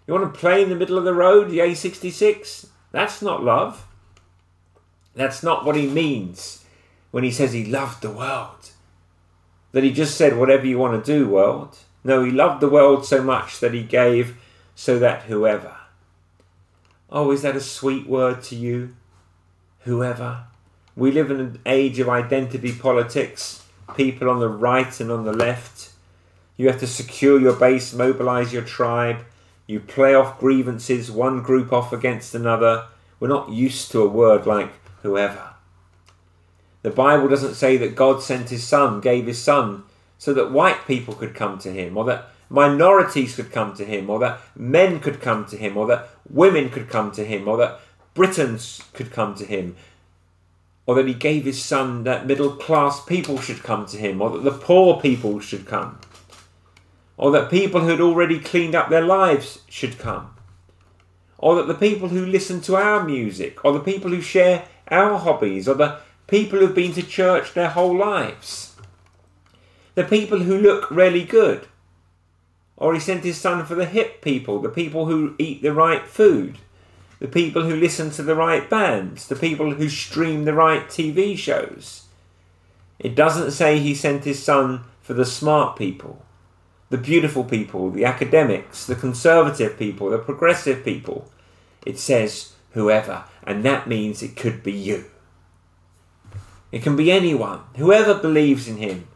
You 0.08 0.14
want 0.14 0.34
to 0.34 0.38
play 0.38 0.62
in 0.62 0.68
the 0.68 0.76
middle 0.76 0.98
of 0.98 1.06
the 1.06 1.14
road, 1.14 1.50
the 1.50 1.60
A66? 1.60 2.68
That's 2.94 3.22
not 3.22 3.44
love. 3.44 3.86
That's 5.16 5.44
not 5.44 5.66
what 5.66 5.76
he 5.76 5.88
means 5.88 6.64
when 7.12 7.24
he 7.24 7.32
says 7.32 7.52
he 7.52 7.66
loved 7.66 8.02
the 8.02 8.12
world. 8.12 8.70
That 9.74 9.84
he 9.84 9.92
just 9.92 10.16
said, 10.16 10.38
whatever 10.38 10.66
you 10.66 10.78
want 10.78 11.04
to 11.04 11.12
do, 11.14 11.28
world. 11.28 11.80
No, 12.04 12.24
he 12.24 12.32
loved 12.32 12.62
the 12.62 12.70
world 12.70 13.06
so 13.06 13.24
much 13.24 13.60
that 13.60 13.74
he 13.74 13.84
gave 13.84 14.38
so 14.76 15.00
that 15.00 15.24
whoever. 15.24 15.76
Oh, 17.12 17.32
is 17.32 17.42
that 17.42 17.56
a 17.56 17.62
sweet 17.62 18.08
word 18.08 18.44
to 18.44 18.56
you? 18.56 18.96
Whoever. 19.82 20.46
We 20.96 21.12
live 21.12 21.32
in 21.32 21.40
an 21.40 21.60
age 21.66 22.00
of 22.00 22.10
identity 22.10 22.74
politics, 22.74 23.64
people 23.96 24.30
on 24.30 24.40
the 24.40 24.50
right 24.50 25.00
and 25.00 25.12
on 25.12 25.26
the 25.26 25.34
left. 25.34 25.90
You 26.58 26.68
have 26.68 26.80
to 26.82 26.88
secure 26.88 27.40
your 27.40 27.56
base, 27.56 27.92
mobilize 27.92 28.54
your 28.54 28.64
tribe, 28.64 29.26
you 29.68 29.80
play 29.80 30.14
off 30.14 30.40
grievances, 30.40 31.10
one 31.10 31.42
group 31.42 31.72
off 31.72 31.94
against 31.94 32.36
another. 32.36 32.88
We're 33.20 33.30
not 33.30 33.50
used 33.50 33.92
to 33.92 34.02
a 34.02 34.08
word 34.08 34.46
like 34.46 34.72
whoever. 35.02 35.54
The 36.82 36.90
Bible 36.90 37.30
doesn't 37.30 37.56
say 37.56 37.78
that 37.78 37.96
God 37.96 38.22
sent 38.22 38.50
his 38.50 38.66
son, 38.66 39.00
gave 39.00 39.26
his 39.26 39.42
son, 39.42 39.84
so 40.18 40.34
that 40.34 40.52
white 40.52 40.86
people 40.86 41.14
could 41.14 41.34
come 41.34 41.58
to 41.60 41.72
him, 41.72 41.98
or 41.98 42.04
that 42.06 42.30
minorities 42.50 43.36
could 43.38 43.52
come 43.52 43.74
to 43.76 43.86
him, 43.86 44.10
or 44.10 44.20
that 44.20 44.42
men 44.56 45.00
could 45.00 45.22
come 45.22 45.46
to 45.46 45.56
him, 45.56 45.78
or 45.78 45.88
that 45.88 46.10
women 46.30 46.70
could 46.70 46.90
come 46.90 47.12
to 47.12 47.24
him, 47.24 47.48
or 47.48 47.56
that 47.58 47.80
Britons 48.14 48.84
could 48.94 49.12
come 49.12 49.34
to 49.36 49.46
him, 49.46 49.78
or 50.86 50.96
that 50.96 51.08
he 51.08 51.14
gave 51.14 51.46
his 51.46 51.64
son 51.64 52.04
that 52.04 52.28
middle 52.28 52.52
class 52.52 53.04
people 53.06 53.40
should 53.40 53.64
come 53.64 53.86
to 53.86 53.98
him, 53.98 54.22
or 54.22 54.30
that 54.32 54.44
the 54.44 54.52
poor 54.52 55.00
people 55.00 55.40
should 55.40 55.66
come 55.66 56.00
or 57.24 57.32
that 57.32 57.50
people 57.50 57.80
who 57.80 57.88
had 57.88 58.02
already 58.02 58.38
cleaned 58.38 58.76
up 58.76 58.90
their 58.90 59.02
lives 59.02 59.60
should 59.70 59.98
come, 59.98 60.36
or 61.38 61.56
that 61.56 61.70
the 61.70 61.74
people 61.74 62.10
who 62.10 62.26
listen 62.26 62.60
to 62.60 62.76
our 62.76 63.02
music, 63.02 63.64
or 63.64 63.72
the 63.72 63.80
people 63.80 64.12
who 64.12 64.20
share 64.20 64.66
our 64.90 65.18
hobbies, 65.18 65.66
or 65.66 65.74
the 65.74 65.98
people 66.28 66.60
who've 66.60 66.76
been 66.76 66.92
to 66.92 67.02
church 67.02 67.54
their 67.54 67.70
whole 67.70 67.96
lives, 67.96 68.76
the 69.96 70.04
people 70.04 70.40
who 70.40 70.58
look 70.58 70.92
really 70.92 71.24
good, 71.24 71.66
or 72.76 72.94
he 72.94 73.00
sent 73.00 73.24
his 73.24 73.40
son 73.40 73.66
for 73.66 73.76
the 73.76 73.86
hip 73.86 74.22
people, 74.22 74.60
the 74.60 74.68
people 74.68 75.06
who 75.06 75.34
eat 75.40 75.62
the 75.62 75.72
right 75.72 76.06
food, 76.06 76.58
the 77.20 77.28
people 77.30 77.64
who 77.64 77.74
listen 77.78 78.12
to 78.12 78.22
the 78.22 78.36
right 78.36 78.70
bands, 78.70 79.30
the 79.30 79.38
people 79.38 79.76
who 79.76 79.88
stream 79.88 80.44
the 80.44 80.54
right 80.54 80.88
TV 80.90 81.38
shows. 81.38 82.04
It 83.00 83.16
doesn't 83.16 83.52
say 83.52 83.80
he 83.80 83.96
sent 83.96 84.26
his 84.26 84.44
son 84.44 84.84
for 85.02 85.14
the 85.14 85.26
smart 85.26 85.78
people 85.78 86.22
the 86.90 86.98
beautiful 86.98 87.44
people, 87.44 87.90
the 87.90 88.06
academics, 88.06 88.86
the 88.86 88.96
conservative 88.96 89.78
people, 89.78 90.10
the 90.10 90.18
progressive 90.18 90.84
people. 90.84 91.30
It 91.86 92.00
says 92.00 92.54
whoever, 92.72 93.24
and 93.44 93.64
that 93.66 93.88
means 93.88 94.22
it 94.22 94.36
could 94.36 94.64
be 94.64 94.72
you. 94.72 95.06
It 96.72 96.82
can 96.82 96.96
be 96.96 97.12
anyone. 97.12 97.62
Whoever 97.78 98.16
believes 98.16 98.68
in 98.68 98.78
him 98.78 99.08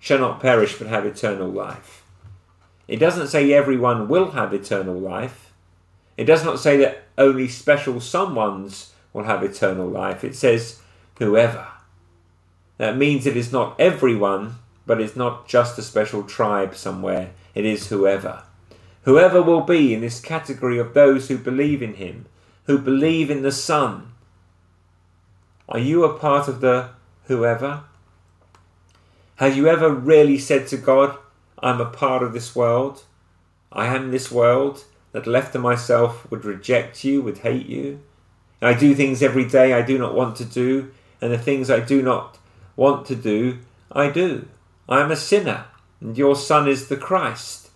shall 0.00 0.18
not 0.18 0.40
perish 0.40 0.78
but 0.78 0.88
have 0.88 1.06
eternal 1.06 1.48
life. 1.48 2.02
It 2.88 2.96
doesn't 2.96 3.28
say 3.28 3.52
everyone 3.52 4.08
will 4.08 4.32
have 4.32 4.52
eternal 4.52 4.98
life. 4.98 5.52
It 6.16 6.24
does 6.24 6.44
not 6.44 6.58
say 6.58 6.76
that 6.78 7.04
only 7.16 7.48
special 7.48 7.94
someones 7.94 8.90
will 9.12 9.24
have 9.24 9.42
eternal 9.42 9.88
life. 9.88 10.24
It 10.24 10.36
says 10.36 10.80
whoever. 11.18 11.66
That 12.78 12.96
means 12.96 13.26
it 13.26 13.36
is 13.36 13.52
not 13.52 13.78
everyone, 13.80 14.56
but 14.86 15.00
it's 15.00 15.16
not 15.16 15.48
just 15.48 15.78
a 15.78 15.82
special 15.82 16.22
tribe 16.22 16.74
somewhere. 16.74 17.30
It 17.54 17.64
is 17.64 17.88
whoever. 17.88 18.42
Whoever 19.02 19.42
will 19.42 19.60
be 19.60 19.92
in 19.92 20.00
this 20.00 20.20
category 20.20 20.78
of 20.78 20.94
those 20.94 21.28
who 21.28 21.38
believe 21.38 21.82
in 21.82 21.94
him, 21.94 22.26
who 22.64 22.78
believe 22.78 23.30
in 23.30 23.42
the 23.42 23.52
Son. 23.52 24.12
Are 25.68 25.78
you 25.78 26.04
a 26.04 26.18
part 26.18 26.48
of 26.48 26.60
the 26.60 26.90
whoever? 27.26 27.84
Have 29.36 29.56
you 29.56 29.68
ever 29.68 29.90
really 29.90 30.38
said 30.38 30.66
to 30.68 30.76
God, 30.76 31.18
I'm 31.58 31.80
a 31.80 31.86
part 31.86 32.22
of 32.22 32.32
this 32.32 32.54
world? 32.54 33.04
I 33.72 33.86
am 33.86 34.10
this 34.10 34.30
world 34.30 34.84
that 35.12 35.26
left 35.26 35.52
to 35.52 35.58
myself 35.58 36.30
would 36.30 36.44
reject 36.44 37.04
you, 37.04 37.22
would 37.22 37.38
hate 37.38 37.66
you. 37.66 38.00
I 38.62 38.74
do 38.74 38.94
things 38.94 39.22
every 39.22 39.46
day 39.46 39.72
I 39.72 39.82
do 39.82 39.98
not 39.98 40.14
want 40.14 40.36
to 40.36 40.44
do, 40.44 40.92
and 41.20 41.32
the 41.32 41.38
things 41.38 41.70
I 41.70 41.80
do 41.80 42.02
not 42.02 42.38
want 42.76 43.06
to 43.06 43.16
do, 43.16 43.58
I 43.92 44.10
do. 44.10 44.48
I 44.88 45.00
am 45.00 45.10
a 45.10 45.16
sinner, 45.16 45.66
and 46.00 46.16
your 46.16 46.36
Son 46.36 46.68
is 46.68 46.88
the 46.88 46.96
Christ. 46.96 47.70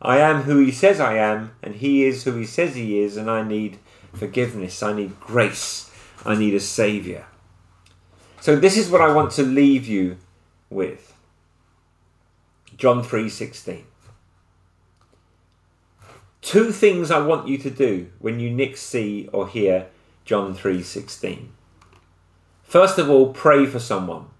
I 0.00 0.18
am 0.18 0.42
who 0.42 0.58
he 0.58 0.72
says 0.72 0.98
I 0.98 1.16
am, 1.16 1.52
and 1.62 1.76
he 1.76 2.04
is 2.04 2.24
who 2.24 2.34
he 2.34 2.44
says 2.44 2.74
he 2.74 3.00
is, 3.00 3.16
and 3.16 3.30
I 3.30 3.42
need 3.42 3.78
forgiveness. 4.12 4.82
I 4.82 4.92
need 4.92 5.20
grace. 5.20 5.90
I 6.24 6.34
need 6.34 6.54
a 6.54 6.60
Saviour. 6.60 7.26
So 8.40 8.56
this 8.56 8.76
is 8.76 8.90
what 8.90 9.00
I 9.00 9.12
want 9.12 9.30
to 9.32 9.44
leave 9.44 9.86
you 9.86 10.16
with. 10.68 11.14
John 12.76 13.04
3:16. 13.04 13.84
Two 16.40 16.72
things 16.72 17.12
I 17.12 17.20
want 17.20 17.46
you 17.46 17.56
to 17.58 17.70
do 17.70 18.10
when 18.18 18.40
you 18.40 18.50
next 18.50 18.82
see 18.82 19.28
or 19.32 19.46
hear 19.46 19.86
John 20.24 20.56
3:16. 20.56 21.50
First 22.64 22.98
of 22.98 23.08
all, 23.08 23.32
pray 23.32 23.66
for 23.66 23.78
someone. 23.78 24.31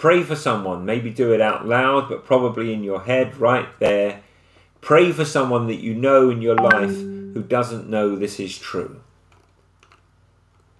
Pray 0.00 0.22
for 0.22 0.34
someone. 0.34 0.86
Maybe 0.86 1.10
do 1.10 1.34
it 1.34 1.42
out 1.42 1.68
loud, 1.68 2.08
but 2.08 2.24
probably 2.24 2.72
in 2.72 2.82
your 2.82 3.02
head 3.02 3.36
right 3.36 3.68
there. 3.80 4.22
Pray 4.80 5.12
for 5.12 5.26
someone 5.26 5.66
that 5.66 5.82
you 5.82 5.94
know 5.94 6.30
in 6.30 6.40
your 6.40 6.54
life 6.54 6.96
who 6.96 7.42
doesn't 7.42 7.86
know 7.86 8.16
this 8.16 8.40
is 8.40 8.56
true. 8.56 9.02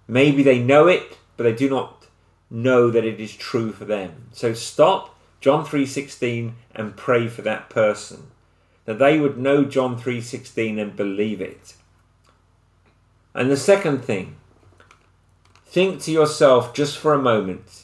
Maybe 0.07 0.41
they 0.41 0.57
know 0.57 0.87
it, 0.87 1.19
but 1.37 1.43
they 1.43 1.53
do 1.53 1.69
not 1.69 2.07
know 2.49 2.89
that 2.89 3.05
it 3.05 3.19
is 3.19 3.35
true 3.35 3.71
for 3.71 3.85
them. 3.85 4.29
So 4.31 4.55
stop 4.55 5.15
John 5.39 5.65
3:16 5.65 6.55
and 6.73 6.97
pray 6.97 7.27
for 7.27 7.43
that 7.43 7.69
person 7.69 8.31
that 8.85 8.97
they 8.97 9.19
would 9.19 9.37
know 9.37 9.65
John 9.65 9.99
3:16 9.99 10.79
and 10.79 10.95
believe 10.95 11.41
it. 11.41 11.75
And 13.35 13.51
the 13.51 13.55
second 13.55 14.03
thing, 14.03 14.37
think 15.63 16.01
to 16.01 16.11
yourself 16.11 16.73
just 16.73 16.97
for 16.97 17.13
a 17.13 17.21
moment 17.21 17.80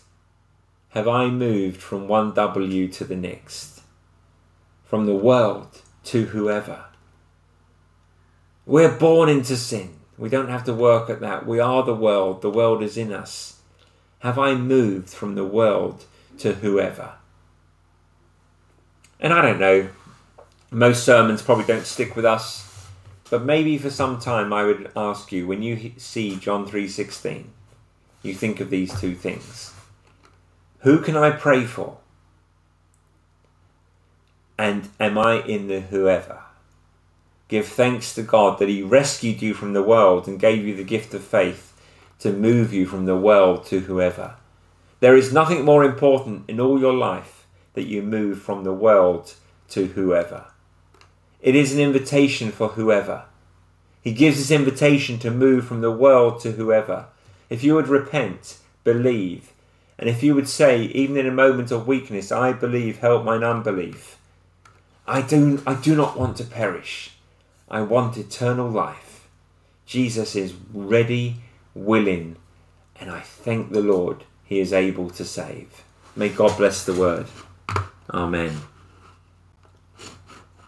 have 0.98 1.08
I 1.08 1.28
moved 1.28 1.80
from 1.80 2.08
one 2.08 2.34
W 2.34 2.88
to 2.88 3.04
the 3.04 3.16
next? 3.16 3.82
From 4.84 5.06
the 5.06 5.14
world 5.14 5.84
to 6.06 6.26
whoever? 6.26 6.86
We're 8.66 8.98
born 8.98 9.30
into 9.30 9.58
sin. 9.58 10.00
We 10.18 10.30
don't 10.30 10.50
have 10.50 10.64
to 10.64 10.74
work 10.74 11.08
at 11.12 11.20
that. 11.20 11.46
We 11.46 11.60
are 11.60 11.84
the 11.84 11.94
world. 11.94 12.42
The 12.42 12.50
world 12.50 12.82
is 12.82 12.98
in 12.98 13.14
us. 13.14 13.62
Have 14.22 14.40
I 14.40 14.56
moved 14.56 15.12
from 15.12 15.36
the 15.36 15.46
world 15.46 16.06
to 16.40 16.54
whoever? 16.54 17.12
And 19.20 19.34
I 19.34 19.44
don't 19.44 19.60
know. 19.60 19.90
Most 20.72 21.04
sermons 21.04 21.44
probably 21.44 21.66
don't 21.66 21.86
stick 21.86 22.16
with 22.16 22.26
us. 22.26 22.90
But 23.30 23.46
maybe 23.46 23.78
for 23.78 23.92
some 23.92 24.20
time 24.20 24.52
I 24.52 24.64
would 24.64 24.92
ask 24.96 25.32
you 25.32 25.46
when 25.46 25.62
you 25.62 25.92
see 25.98 26.38
John 26.38 26.66
3:16 26.66 27.50
you 28.24 28.34
think 28.34 28.60
of 28.60 28.72
these 28.72 29.00
two 29.00 29.14
things. 29.14 29.76
Who 30.80 31.00
can 31.00 31.18
I 31.18 31.32
pray 31.32 31.66
for? 31.66 31.98
And 34.58 34.90
am 35.00 35.18
I 35.18 35.42
in 35.42 35.68
the 35.68 35.82
whoever? 35.82 36.42
Give 37.48 37.68
thanks 37.68 38.14
to 38.16 38.24
God 38.24 38.60
that 38.60 38.70
He 38.70 38.82
rescued 38.82 39.42
you 39.42 39.54
from 39.54 39.74
the 39.74 39.84
world 39.84 40.28
and 40.28 40.40
gave 40.40 40.66
you 40.66 40.76
the 40.76 40.84
gift 40.84 41.14
of 41.14 41.24
faith 41.24 41.74
to 42.20 42.34
move 42.34 42.74
you 42.74 42.86
from 42.86 43.06
the 43.06 43.18
world 43.18 43.66
to 43.68 43.82
whoever. 43.82 44.36
There 45.00 45.16
is 45.16 45.32
nothing 45.32 45.64
more 45.64 45.84
important 45.84 46.44
in 46.48 46.60
all 46.60 46.80
your 46.80 46.94
life 46.94 47.46
that 47.74 47.88
you 47.88 48.02
move 48.02 48.42
from 48.42 48.64
the 48.64 48.74
world 48.74 49.36
to 49.70 49.86
whoever. 49.88 50.46
It 51.42 51.56
is 51.56 51.74
an 51.74 51.80
invitation 51.80 52.52
for 52.52 52.70
whoever. 52.70 53.26
He 54.02 54.12
gives 54.12 54.38
this 54.38 54.52
invitation 54.52 55.20
to 55.20 55.30
move 55.30 55.68
from 55.68 55.82
the 55.82 55.92
world 55.92 56.40
to 56.42 56.54
whoever. 56.54 57.06
If 57.50 57.64
you 57.64 57.76
would 57.76 57.88
repent, 57.88 58.58
believe, 58.84 59.52
and 60.00 60.10
if 60.10 60.22
you 60.22 60.36
would 60.36 60.48
say, 60.48 60.84
even 60.84 61.18
in 61.18 61.26
a 61.26 61.32
moment 61.32 61.72
of 61.72 61.88
weakness, 61.88 62.32
I 62.32 62.54
believe, 62.54 63.00
help 63.00 63.24
mine 63.24 63.44
unbelief. 63.44 64.18
I 65.08 65.22
do, 65.22 65.64
I 65.66 65.74
do 65.74 65.96
not 65.96 66.18
want 66.18 66.38
to 66.38 66.44
perish. 66.44 67.12
I 67.70 67.82
want 67.82 68.18
eternal 68.18 68.70
life. 68.70 69.28
Jesus 69.86 70.36
is 70.36 70.54
ready, 70.74 71.38
willing, 71.74 72.36
and 73.00 73.10
I 73.10 73.22
thank 73.22 73.72
the 73.72 73.82
Lord 73.82 74.26
he 74.46 74.60
is 74.60 74.74
able 74.74 75.10
to 75.12 75.26
save. 75.26 75.84
May 76.16 76.30
God 76.30 76.58
bless 76.58 76.86
the 76.86 76.94
word. 76.94 77.28
Amen. 78.12 78.62